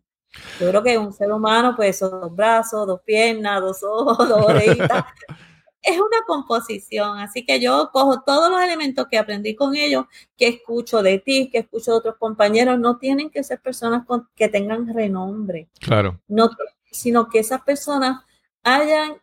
[0.61, 4.45] Yo creo que un ser humano, pues, son dos brazos, dos piernas, dos ojos, dos
[4.45, 5.05] orejitas.
[5.85, 10.49] es una composición, así que yo cojo todos los elementos que aprendí con ellos, que
[10.49, 14.93] escucho de ti, que escucho de otros compañeros, no tienen que ser personas que tengan
[14.93, 15.69] renombre.
[15.81, 16.21] Claro.
[16.27, 16.51] No,
[16.91, 18.25] sino que esas personas
[18.63, 19.19] hayan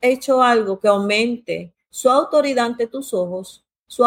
[0.00, 4.04] hecho algo que aumente su autoridad ante tus ojos, su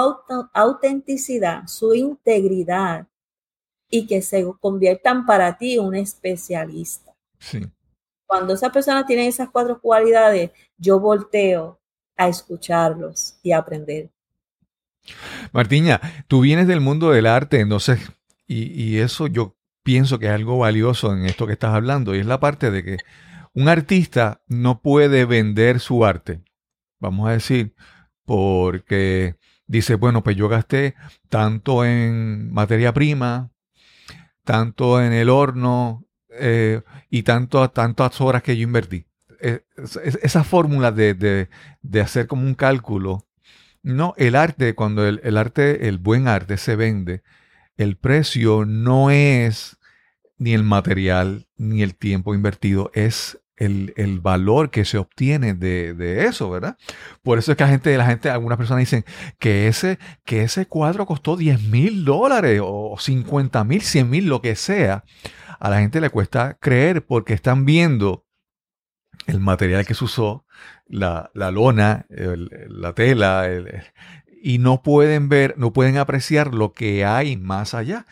[0.54, 3.08] autenticidad, su integridad
[3.90, 7.14] y que se conviertan para ti un especialista.
[7.40, 7.66] Sí.
[8.26, 11.80] Cuando esa persona tiene esas cuatro cualidades, yo volteo
[12.16, 14.12] a escucharlos y aprender.
[15.52, 18.00] Martiña, tú vienes del mundo del arte, entonces,
[18.46, 22.20] y, y eso yo pienso que es algo valioso en esto que estás hablando, y
[22.20, 22.98] es la parte de que
[23.54, 26.44] un artista no puede vender su arte,
[27.00, 27.74] vamos a decir,
[28.26, 30.96] porque dice, bueno, pues yo gasté
[31.30, 33.52] tanto en materia prima,
[34.50, 36.82] tanto en el horno eh,
[37.12, 39.06] y tanto, tantas horas que yo invertí.
[39.42, 39.62] Eh,
[40.24, 41.50] esa fórmula de,
[42.02, 43.28] hacer como un cálculo.
[43.84, 47.22] No, el arte, cuando el, arte, el buen arte se vende,
[47.78, 49.78] el precio no es
[50.40, 56.50] ni el material ni el tiempo invertido, es el, valor que se obtiene de, eso,
[56.50, 56.78] ¿verdad?
[57.22, 59.06] Por eso es que la gente, la gente, algunas personas dicen
[59.38, 64.42] que ese, que ese cuadro costó 10 mil dólares o 50 mil, 100 mil, lo
[64.42, 65.04] que sea.
[65.60, 68.26] A la gente le cuesta creer porque están viendo
[69.28, 70.46] el material que se usó,
[70.88, 73.48] la, lona, la tela,
[74.42, 78.06] y no pueden ver, no pueden apreciar lo que hay más allá.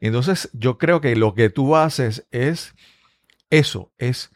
[0.00, 2.74] Entonces, yo creo que lo que tú haces es
[3.50, 4.30] eso, es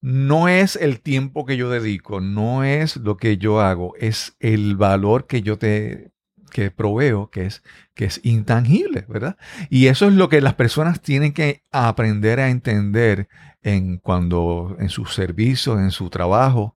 [0.00, 4.76] no es el tiempo que yo dedico, no es lo que yo hago, es el
[4.76, 6.12] valor que yo te
[6.50, 7.62] que proveo, que es,
[7.94, 9.36] que es intangible, ¿verdad?
[9.70, 13.28] Y eso es lo que las personas tienen que aprender a entender
[13.62, 16.74] en cuando en sus servicios, en su trabajo,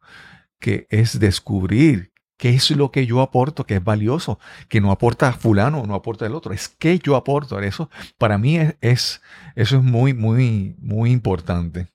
[0.61, 5.33] que es descubrir qué es lo que yo aporto, que es valioso, que no aporta
[5.33, 7.61] fulano, no aporta el otro, es que yo aporto.
[7.61, 9.23] Eso para mí es, es
[9.55, 11.89] eso es muy, muy, muy importante.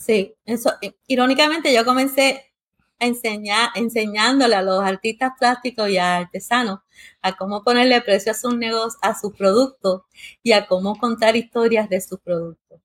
[0.00, 2.54] Sí, eso, eh, irónicamente yo comencé
[2.98, 6.80] enseñar, enseñándole a los artistas plásticos y a artesanos
[7.20, 10.02] a cómo ponerle precio a sus negocios, a sus productos
[10.42, 12.80] y a cómo contar historias de sus productos.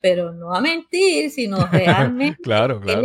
[0.00, 2.40] Pero no a mentir, sino realmente.
[2.40, 3.02] claro, claro.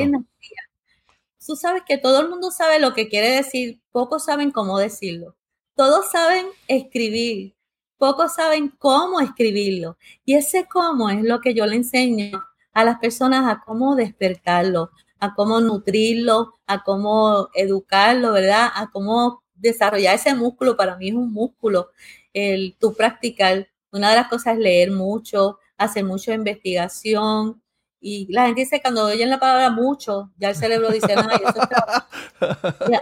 [1.43, 5.35] Tú sabes que todo el mundo sabe lo que quiere decir, pocos saben cómo decirlo.
[5.75, 7.55] Todos saben escribir,
[7.97, 9.97] pocos saben cómo escribirlo.
[10.25, 14.91] Y ese cómo es lo que yo le enseño a las personas a cómo despertarlo,
[15.19, 18.69] a cómo nutrirlo, a cómo educarlo, ¿verdad?
[18.73, 20.77] A cómo desarrollar ese músculo.
[20.77, 21.91] Para mí es un músculo.
[22.33, 23.67] El tú practicar.
[23.93, 27.61] Una de las cosas es leer mucho, hacer mucha investigación.
[27.99, 31.53] Y la gente dice cuando oyen la palabra mucho, ya el cerebro dice, no, eso
[32.39, 32.99] es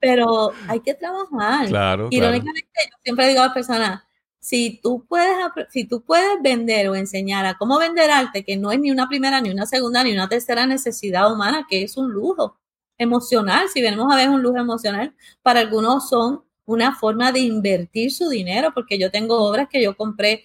[0.00, 1.68] Pero hay que trabajar.
[1.68, 4.02] Claro, Irónicamente, yo siempre digo a las personas,
[4.44, 5.34] si tú puedes,
[5.70, 9.08] si tú puedes vender o enseñar a cómo vender arte, que no es ni una
[9.08, 12.58] primera, ni una segunda, ni una tercera necesidad humana, que es un lujo
[12.98, 18.12] emocional, si venimos a ver un lujo emocional, para algunos son una forma de invertir
[18.12, 20.44] su dinero, porque yo tengo obras que yo compré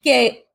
[0.00, 0.46] que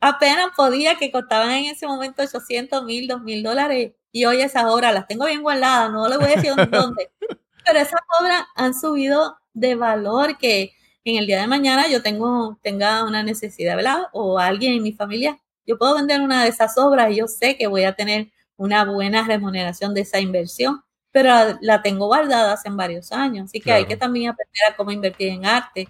[0.00, 4.64] apenas podía, que costaban en ese momento 800 mil, 2 mil dólares, y hoy esas
[4.64, 7.12] obras las tengo bien guardadas, no le voy a decir dónde,
[7.64, 10.72] pero esas obras han subido de valor que
[11.04, 14.02] en el día de mañana yo tengo, tenga una necesidad, ¿verdad?
[14.12, 17.56] O alguien en mi familia, yo puedo vender una de esas obras y yo sé
[17.56, 22.68] que voy a tener una buena remuneración de esa inversión, pero la tengo guardada hace
[22.70, 25.88] varios años, así que hay que también aprender a cómo invertir en arte.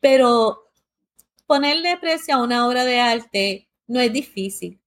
[0.00, 0.70] Pero
[1.46, 4.80] ponerle precio a una obra de arte no es difícil,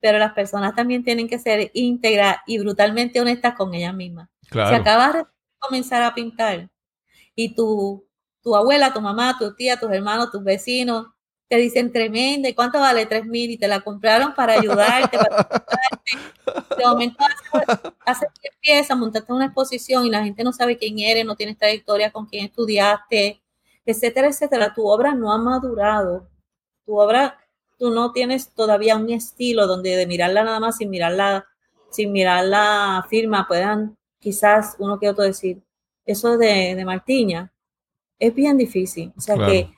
[0.00, 4.28] pero las personas también tienen que ser íntegras y brutalmente honestas con ellas mismas.
[4.50, 5.24] Si acabas de
[5.58, 6.70] comenzar a pintar
[7.34, 8.06] y tú
[8.44, 11.06] tu abuela, tu mamá, tu tía, tus hermanos, tus vecinos,
[11.48, 13.50] te dicen tremenda, ¿y cuánto vale tres mil?
[13.50, 16.76] Y te la compraron para ayudarte, para ayudarte.
[16.76, 17.24] De momento
[18.04, 21.58] hace que empieza, montaste una exposición y la gente no sabe quién eres, no tienes
[21.58, 23.42] trayectoria con quién estudiaste,
[23.86, 24.74] etcétera, etcétera.
[24.74, 26.28] Tu obra no ha madurado.
[26.84, 27.38] Tu obra,
[27.78, 31.46] tú no tienes todavía un estilo donde de mirarla nada más sin mirarla,
[31.90, 35.62] sin mirar la firma, puedan quizás uno que otro decir,
[36.06, 37.53] eso de, de Martiña,
[38.26, 39.12] es bien difícil.
[39.16, 39.70] O sea que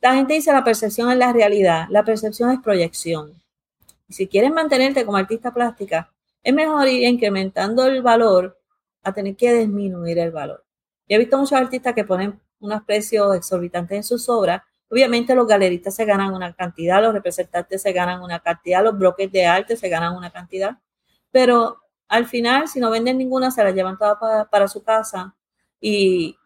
[0.00, 3.32] la gente dice la percepción es la realidad, la percepción es proyección.
[4.08, 6.12] si quieres mantenerte como artista plástica,
[6.42, 8.56] es mejor ir incrementando el valor
[9.02, 10.64] a tener que disminuir el valor.
[11.08, 14.62] Yo he visto muchos artistas que ponen unos precios exorbitantes en sus obras.
[14.88, 19.30] Obviamente los galeristas se ganan una cantidad, los representantes se ganan una cantidad, los bloques
[19.32, 20.78] de arte se ganan una cantidad,
[21.32, 25.34] pero al final, si no venden ninguna, se la llevan toda para, para su casa
[25.80, 26.36] y,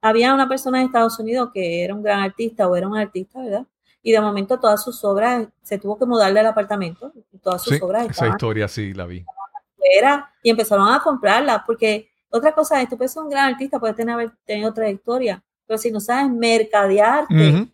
[0.00, 3.42] había una persona en Estados Unidos que era un gran artista o era un artista,
[3.42, 3.66] ¿verdad?
[4.02, 8.08] Y de momento todas sus obras, se tuvo que mudarle al apartamento, todas sus obras.
[8.08, 9.24] Esa historia sí la vi.
[9.80, 13.78] Era, y empezaron a comprarla, porque otra cosa es, tú puedes ser un gran artista,
[13.80, 17.68] puedes tener, otra tenido trayectoria, pero si no sabes mercadearte,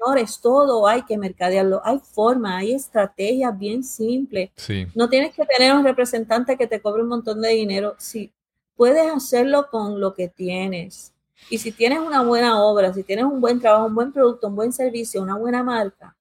[0.00, 1.80] no es todo hay que mercadearlo.
[1.84, 4.50] Hay forma, hay estrategias bien simples.
[4.56, 4.86] Sí.
[4.94, 7.94] No tienes que tener un representante que te cobre un montón de dinero.
[7.98, 8.32] Sí,
[8.74, 11.12] puedes hacerlo con lo que tienes.
[11.50, 14.56] Y si tienes una buena obra, si tienes un buen trabajo, un buen producto, un
[14.56, 16.16] buen servicio, una buena marca,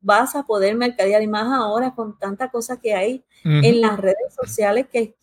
[0.00, 4.34] vas a poder mercadear y más ahora con tanta cosa que hay en las redes
[4.40, 5.16] sociales que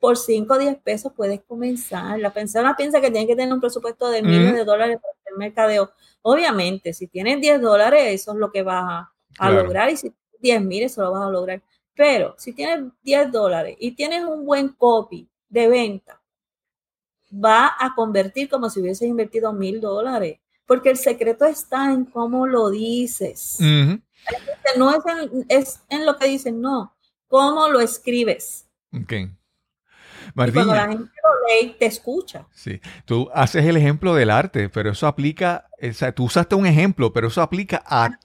[0.00, 2.18] por 5 o 10 pesos puedes comenzar.
[2.18, 5.38] La persona piensa que tiene que tener un presupuesto de miles de dólares para hacer
[5.38, 5.92] mercadeo.
[6.22, 9.06] Obviamente, si tienes 10 dólares, eso es lo que vas
[9.38, 11.62] a, lograr y si 10 mil, eso lo vas a lograr.
[11.94, 16.19] Pero si tienes 10 dólares y tienes un buen copy de venta,
[17.32, 22.46] va a convertir como si hubieses invertido mil dólares, porque el secreto está en cómo
[22.46, 23.58] lo dices.
[24.76, 26.94] No es en, es en, lo que dices, no,
[27.28, 28.66] cómo lo escribes.
[28.92, 29.12] Ok.
[30.34, 32.46] cuando la gente lo lee, te escucha.
[32.52, 36.66] Sí, tú haces el ejemplo del arte, pero eso aplica, o sea, tú usaste un
[36.66, 38.20] ejemplo, pero eso aplica a, a todo.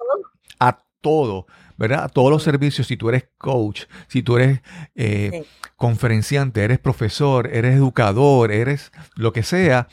[0.60, 1.45] A todo
[1.78, 2.12] ¿verdad?
[2.14, 4.62] todos los servicios, si tú eres coach, si tú eres
[4.96, 5.46] eh,
[5.76, 9.88] conferenciante, eres profesor, eres educador, eres lo que sea,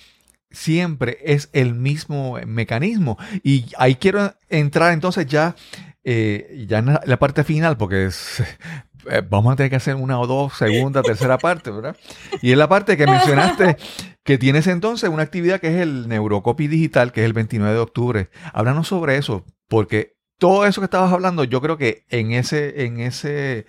[0.51, 3.19] siempre es el mismo mecanismo.
[3.43, 5.57] Y ahí quiero entrar entonces ya,
[6.05, 8.11] eh, ya en la parte final, porque
[9.11, 11.97] eh, vamos a tener que hacer una o dos, segunda, tercera parte, ¿verdad?
[12.41, 13.77] Y es la parte que mencionaste,
[14.23, 17.81] que tienes entonces una actividad que es el Neurocopy Digital, que es el 29 de
[17.81, 18.31] octubre.
[18.53, 22.99] Háblanos sobre eso, porque todo eso que estabas hablando, yo creo que en ese, en
[22.99, 23.65] ese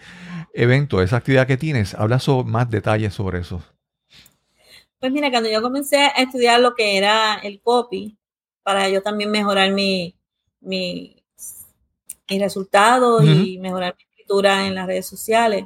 [0.55, 3.61] evento, esa actividad que tienes, habla sobre más detalles sobre eso.
[4.97, 8.17] Pues mira, cuando yo comencé a estudiar lo que era el copy,
[8.63, 10.15] para yo también mejorar mi,
[10.61, 11.23] mi,
[12.27, 15.65] resultados y mejorar mi escritura en las redes sociales,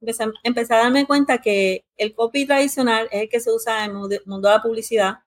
[0.00, 4.22] empecé, a darme cuenta que el copy tradicional es el que se usa en el
[4.24, 5.18] mundo de la publicidad,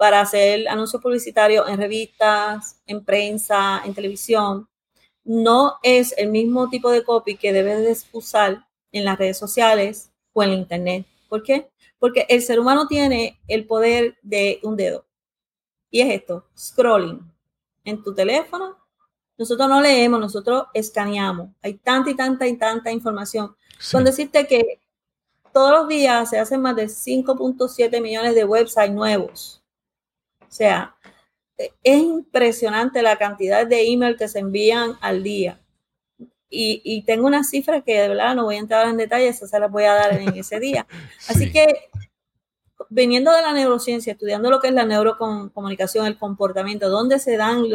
[0.00, 4.66] para hacer anuncios publicitarios en revistas, en prensa, en televisión,
[5.24, 10.42] no es el mismo tipo de copy que debes usar en las redes sociales o
[10.42, 11.04] en internet.
[11.28, 11.70] ¿Por qué?
[11.98, 15.04] Porque el ser humano tiene el poder de un dedo.
[15.90, 17.20] Y es esto, scrolling.
[17.84, 18.78] En tu teléfono,
[19.36, 21.50] nosotros no leemos, nosotros escaneamos.
[21.60, 23.54] Hay tanta y tanta y tanta información.
[23.92, 24.80] Con decirte que
[25.52, 29.59] todos los días se hacen más de 5.7 millones de websites nuevos
[30.50, 30.96] o sea,
[31.56, 35.60] es impresionante la cantidad de email que se envían al día.
[36.52, 39.60] Y, tengo una cifra que de verdad no voy a entrar en detalles, esa se
[39.60, 40.84] las voy a dar en ese día.
[41.28, 41.90] Así que
[42.88, 47.66] viniendo de la neurociencia, estudiando lo que es la neurocomunicación, el comportamiento, dónde se dan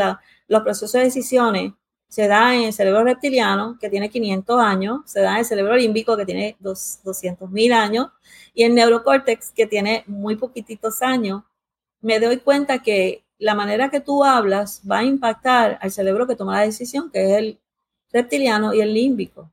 [0.48, 1.72] los procesos de decisiones,
[2.10, 5.76] se da en el cerebro reptiliano, que tiene 500 años, se da en el cerebro
[5.78, 8.08] límbico, que tiene 200 mil años,
[8.54, 11.44] y el neurocórtex, que tiene muy poquititos años.
[12.06, 16.36] Me doy cuenta que la manera que tú hablas va a impactar al cerebro que
[16.36, 17.60] toma la decisión, que es el
[18.12, 19.52] reptiliano y el límbico.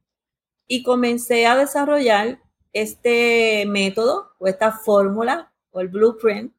[0.66, 2.40] Y comencé a desarrollar
[2.74, 6.52] este método o esta fórmula o el blueprint,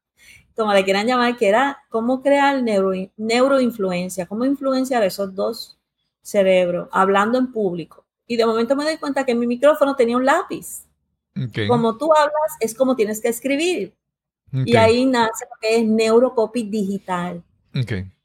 [0.56, 5.78] como le quieran llamar, que era cómo crear neuro, neuroinfluencia, cómo influenciar esos dos
[6.24, 8.04] cerebros hablando en público.
[8.26, 10.88] Y de momento me doy cuenta que mi micrófono tenía un lápiz.
[11.68, 13.94] Como tú hablas, es como tienes que escribir.
[14.54, 17.44] Y ahí nace lo que es neurocopy digital.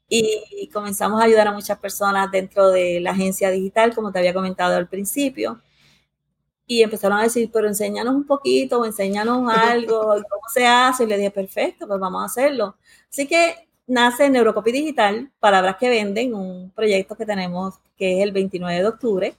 [0.07, 4.33] Y comenzamos a ayudar a muchas personas dentro de la agencia digital, como te había
[4.33, 5.59] comentado al principio
[6.69, 11.03] y empezaron a decir, pero enséñanos un poquito, o enséñanos algo, cómo se hace.
[11.03, 12.75] Y le dije, perfecto, pues vamos a hacerlo.
[13.09, 18.31] Así que nace Neurocopy Digital, Palabras que Venden, un proyecto que tenemos que es el
[18.31, 19.35] 29 de octubre,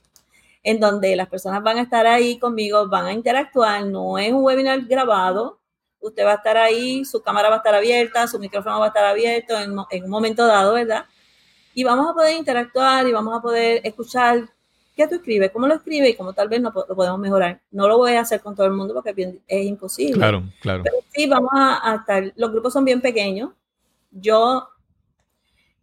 [0.64, 4.42] en donde las personas van a estar ahí conmigo, van a interactuar, no es un
[4.42, 5.59] webinar grabado,
[6.00, 8.88] usted va a estar ahí, su cámara va a estar abierta, su micrófono va a
[8.88, 11.04] estar abierto en, en un momento dado, ¿verdad?
[11.74, 14.48] Y vamos a poder interactuar y vamos a poder escuchar
[14.96, 17.60] qué tú escribes, cómo lo escribes y cómo tal vez no, lo podemos mejorar.
[17.70, 20.14] No lo voy a hacer con todo el mundo porque es imposible.
[20.14, 20.82] Claro, claro.
[20.82, 23.50] Pero sí, vamos a, estar, los grupos son bien pequeños.
[24.10, 24.68] Yo,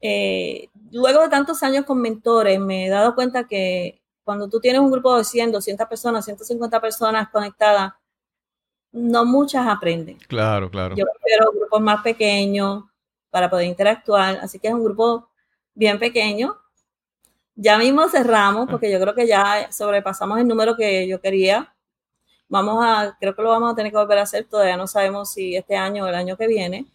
[0.02, 4.82] eh, luego de tantos años con mentores, me he dado cuenta que cuando tú tienes
[4.82, 7.94] un grupo de 100, 200 personas, 150 personas conectadas,
[8.98, 10.18] no muchas aprenden.
[10.28, 10.96] Claro, claro.
[10.96, 12.84] Yo prefiero grupos más pequeños
[13.30, 15.30] para poder interactuar, así que es un grupo
[15.74, 16.58] bien pequeño,
[17.60, 18.72] ya mismo cerramos ah.
[18.72, 21.74] porque yo creo que ya sobrepasamos el número que yo quería.
[22.48, 25.32] Vamos a, creo que lo vamos a tener que volver a hacer, todavía no sabemos
[25.32, 26.86] si este año o el año que viene.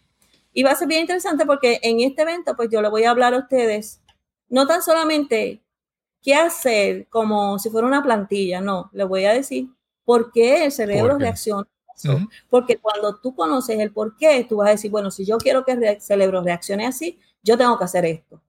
[0.53, 3.11] Y va a ser bien interesante porque en este evento, pues yo le voy a
[3.11, 4.01] hablar a ustedes,
[4.49, 5.61] no tan solamente
[6.21, 9.67] qué hacer como si fuera una plantilla, no, les voy a decir
[10.05, 11.67] por qué el cerebro reacciona.
[12.49, 15.63] Porque cuando tú conoces el por qué, tú vas a decir, bueno, si yo quiero
[15.63, 18.41] que el cerebro reaccione así, yo tengo que hacer esto.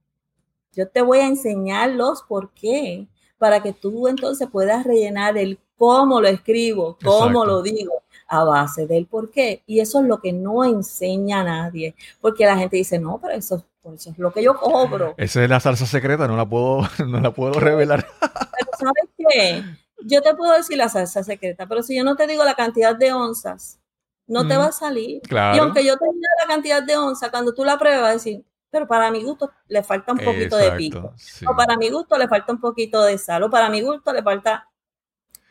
[0.73, 3.07] Yo te voy a enseñar los por qué,
[3.39, 8.87] para que tú entonces puedas rellenar el cómo lo escribo, cómo lo digo, a base
[8.87, 9.63] del por qué.
[9.67, 13.35] Y eso es lo que no enseña a nadie, porque la gente dice, no, pero
[13.35, 15.15] eso, eso es lo que yo cobro.
[15.17, 18.07] Esa es la salsa secreta, no la puedo, no la puedo revelar.
[18.21, 19.65] Pero ¿sabes qué?
[20.03, 22.95] Yo te puedo decir la salsa secreta, pero si yo no te digo la cantidad
[22.97, 23.79] de onzas,
[24.27, 25.21] no te va a salir.
[25.31, 28.15] Y aunque yo te diga la cantidad de onzas, cuando tú la pruebas, vas a
[28.15, 31.15] decir, pero para mi gusto le falta un poquito de pico.
[31.47, 33.43] O para mi gusto le falta un poquito de sal.
[33.45, 34.69] O para mi gusto le falta,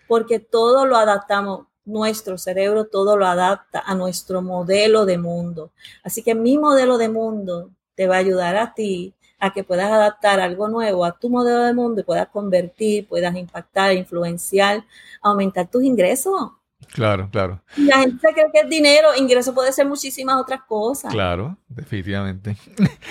[0.08, 5.72] porque todo lo adaptamos, nuestro cerebro todo lo adapta a nuestro modelo de mundo.
[6.04, 9.14] Así que mi modelo de mundo te va a ayudar a ti
[9.44, 13.36] a que puedas adaptar algo nuevo a tu modelo de mundo y puedas convertir, puedas
[13.36, 14.86] impactar, influenciar,
[15.22, 16.52] aumentar tus ingresos.
[16.94, 17.62] Claro, claro.
[17.76, 21.12] La gente cree que es dinero, ingreso puede ser muchísimas otras cosas.
[21.12, 22.56] Claro, definitivamente.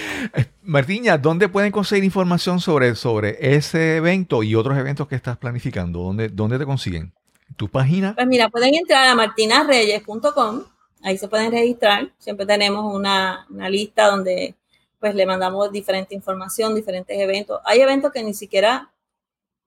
[0.63, 5.99] Martiña, ¿dónde pueden conseguir información sobre, sobre ese evento y otros eventos que estás planificando?
[5.99, 7.13] ¿Dónde, dónde te consiguen?
[7.57, 8.15] ¿Tu página?
[8.15, 10.63] Pues mira, pueden entrar a martinarreyes.com,
[11.03, 12.11] ahí se pueden registrar.
[12.17, 14.55] Siempre tenemos una, lista donde
[15.03, 17.61] pues le mandamos diferente información, diferentes eventos.
[17.67, 18.91] Hay eventos que ni siquiera,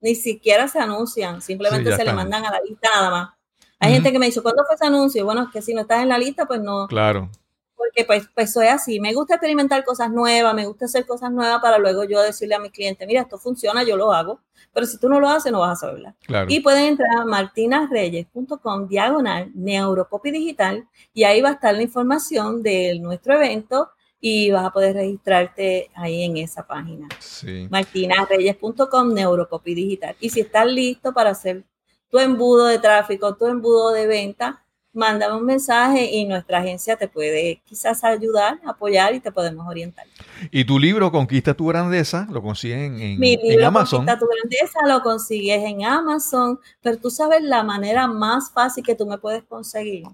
[0.00, 3.36] ni siquiera se anuncian, simplemente se le mandan a la lista nada más
[3.78, 5.24] hay gente que me dice, ¿cuándo fue ese anuncio?
[5.24, 6.86] Bueno, es que si no estás en la lista, pues no.
[6.86, 7.30] Claro.
[7.74, 9.00] Porque pues, pues soy así.
[9.00, 12.58] Me gusta experimentar cosas nuevas, me gusta hacer cosas nuevas para luego yo decirle a
[12.58, 14.40] mi cliente, mira, esto funciona, yo lo hago.
[14.72, 16.14] Pero si tú no lo haces, no vas a saberla.
[16.26, 16.46] Claro.
[16.50, 22.62] Y pueden entrar a martinasreyes.com diagonal neurocopy digital y ahí va a estar la información
[22.62, 23.90] de nuestro evento
[24.20, 27.08] y vas a poder registrarte ahí en esa página.
[27.18, 27.68] Sí.
[27.70, 30.16] martinasreyes.com neurocopy digital.
[30.20, 31.64] Y si estás listo para hacer
[32.08, 37.06] tu embudo de tráfico, tu embudo de venta, mándame un mensaje y nuestra agencia te
[37.06, 40.06] puede quizás ayudar, apoyar y te podemos orientar.
[40.50, 45.02] Y tu libro Conquista tu grandeza lo consiguen en, Mi libro, Conquista tu grandeza lo
[45.02, 50.04] consigues en Amazon, pero tú sabes la manera más fácil que tú me puedes conseguir.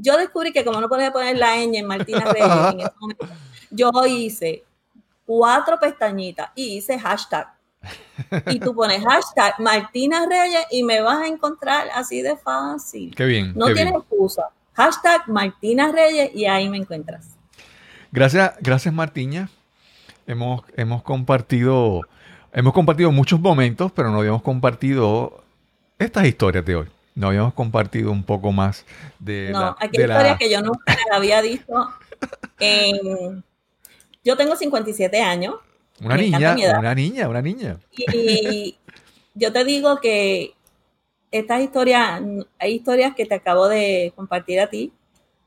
[0.00, 3.26] Yo descubrí que como no podía poner la ñ en Martina Reyes en ese momento,
[3.70, 4.64] yo hice
[5.26, 7.48] cuatro pestañitas y hice hashtag
[8.46, 13.14] y tú pones hashtag Martina Reyes y me vas a encontrar así de fácil.
[13.14, 13.52] Qué bien.
[13.54, 14.50] No tienes excusa.
[14.74, 17.36] Hashtag Martina Reyes y ahí me encuentras.
[18.12, 19.50] Gracias, gracias Martina.
[20.26, 22.02] Hemos, hemos compartido,
[22.52, 25.42] hemos compartido muchos momentos, pero no habíamos compartido
[25.98, 26.88] estas historias de hoy
[27.20, 28.86] no habíamos compartido un poco más
[29.18, 31.88] de no, aquí hay historias que yo nunca había visto.
[34.24, 35.56] yo tengo 57 años.
[36.02, 37.78] Una niña, una niña, una niña.
[37.90, 38.78] Y
[39.34, 40.54] yo te digo que
[41.30, 42.22] estas historias,
[42.58, 44.90] hay historias que te acabo de compartir a ti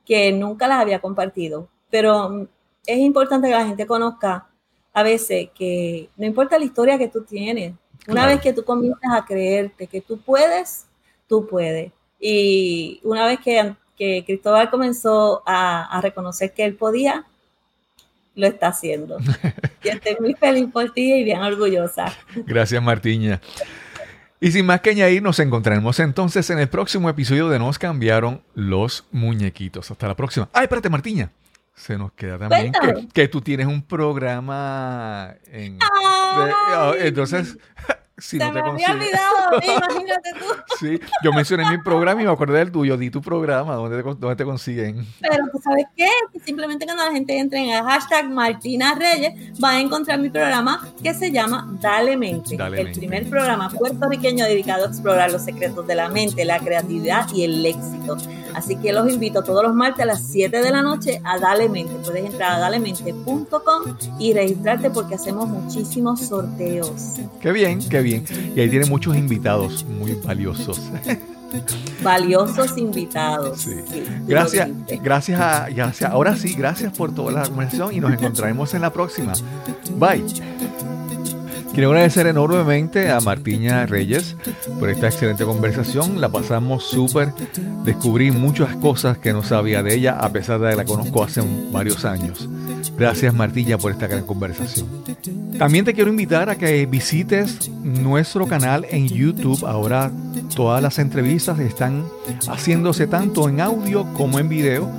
[0.05, 2.47] que nunca las había compartido, pero
[2.85, 4.47] es importante que la gente conozca
[4.93, 7.73] a veces que no importa la historia que tú tienes,
[8.07, 10.85] una vez que tú comienzas a creerte que tú puedes,
[11.33, 11.91] tú puedes.
[12.19, 17.25] Y una vez que, que Cristóbal comenzó a, a, reconocer que él podía,
[18.35, 19.17] lo está haciendo.
[19.83, 22.05] y estoy muy feliz por ti y bien orgullosa.
[22.35, 23.41] Gracias, Martiña.
[24.39, 28.43] Y sin más que añadir, nos encontraremos entonces en el próximo episodio de Nos cambiaron
[28.53, 29.89] los muñequitos.
[29.89, 30.47] Hasta la próxima.
[30.53, 31.31] Ay, espérate, Martiña.
[31.73, 35.79] Se nos queda también que, que, tú tienes un programa en...
[35.81, 37.57] Oh, entonces,
[38.17, 39.33] si Se no te me había olvidado,
[39.63, 40.45] imagínate tú.
[40.79, 42.95] Sí, yo mencioné mi programa y me acordé del tuyo.
[42.95, 45.05] Di tu programa, ¿dónde te, dónde te consiguen?
[45.19, 46.07] Pero tú sabes qué?
[46.45, 49.33] simplemente cuando la gente entre en el hashtag Martina Reyes,
[49.63, 52.55] va a encontrar mi programa que se llama Dale Mente.
[52.55, 57.43] el primer programa puertorriqueño dedicado a explorar los secretos de la mente, la creatividad y
[57.43, 58.17] el éxito.
[58.53, 61.69] Así que los invito todos los martes a las 7 de la noche a Dale
[61.69, 61.93] Mente.
[62.03, 67.15] Puedes entrar a dalemente.com y registrarte porque hacemos muchísimos sorteos.
[67.41, 68.02] Qué bien, qué bien.
[68.05, 70.81] Y ahí tiene muchos invitados muy valiosos.
[72.01, 73.61] Valiosos invitados.
[73.61, 73.75] Sí.
[74.27, 74.69] gracias,
[75.01, 76.09] gracias a, gracias.
[76.09, 79.33] Ahora sí, gracias por toda la conversación y nos encontraremos en la próxima.
[79.97, 80.23] Bye.
[81.73, 84.35] Quiero agradecer enormemente a Martiña Reyes
[84.79, 86.21] por esta excelente conversación.
[86.21, 87.33] La pasamos súper.
[87.83, 91.41] Descubrí muchas cosas que no sabía de ella, a pesar de que la conozco hace
[91.71, 92.47] varios años.
[92.95, 94.87] Gracias Martilla por esta gran conversación.
[95.57, 99.65] También te quiero invitar a que visites nuestro canal en YouTube.
[99.65, 100.11] Ahora
[100.55, 102.05] todas las entrevistas están
[102.47, 104.89] haciéndose tanto en audio como en video,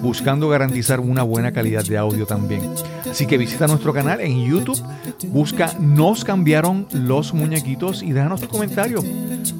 [0.00, 2.62] buscando garantizar una buena calidad de audio también.
[3.10, 4.80] Así que visita nuestro canal en YouTube,
[5.28, 9.02] busca Nos cambiaron los muñequitos y déjanos tu comentario.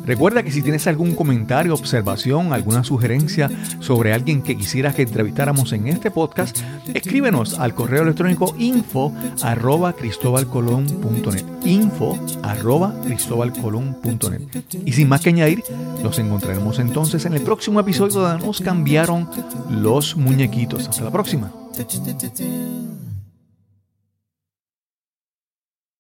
[0.07, 3.51] Recuerda que si tienes algún comentario, observación, alguna sugerencia
[3.81, 6.59] sobre alguien que quisieras que entrevistáramos en este podcast,
[6.95, 9.13] escríbenos al correo electrónico info
[9.43, 14.41] arroba cristobalcolón.net info arroba cristobalcolón.net
[14.85, 15.63] y sin más que añadir,
[16.03, 19.29] nos encontraremos entonces en el próximo episodio nos cambiaron
[19.71, 20.89] los muñequitos.
[20.89, 21.53] Hasta la próxima.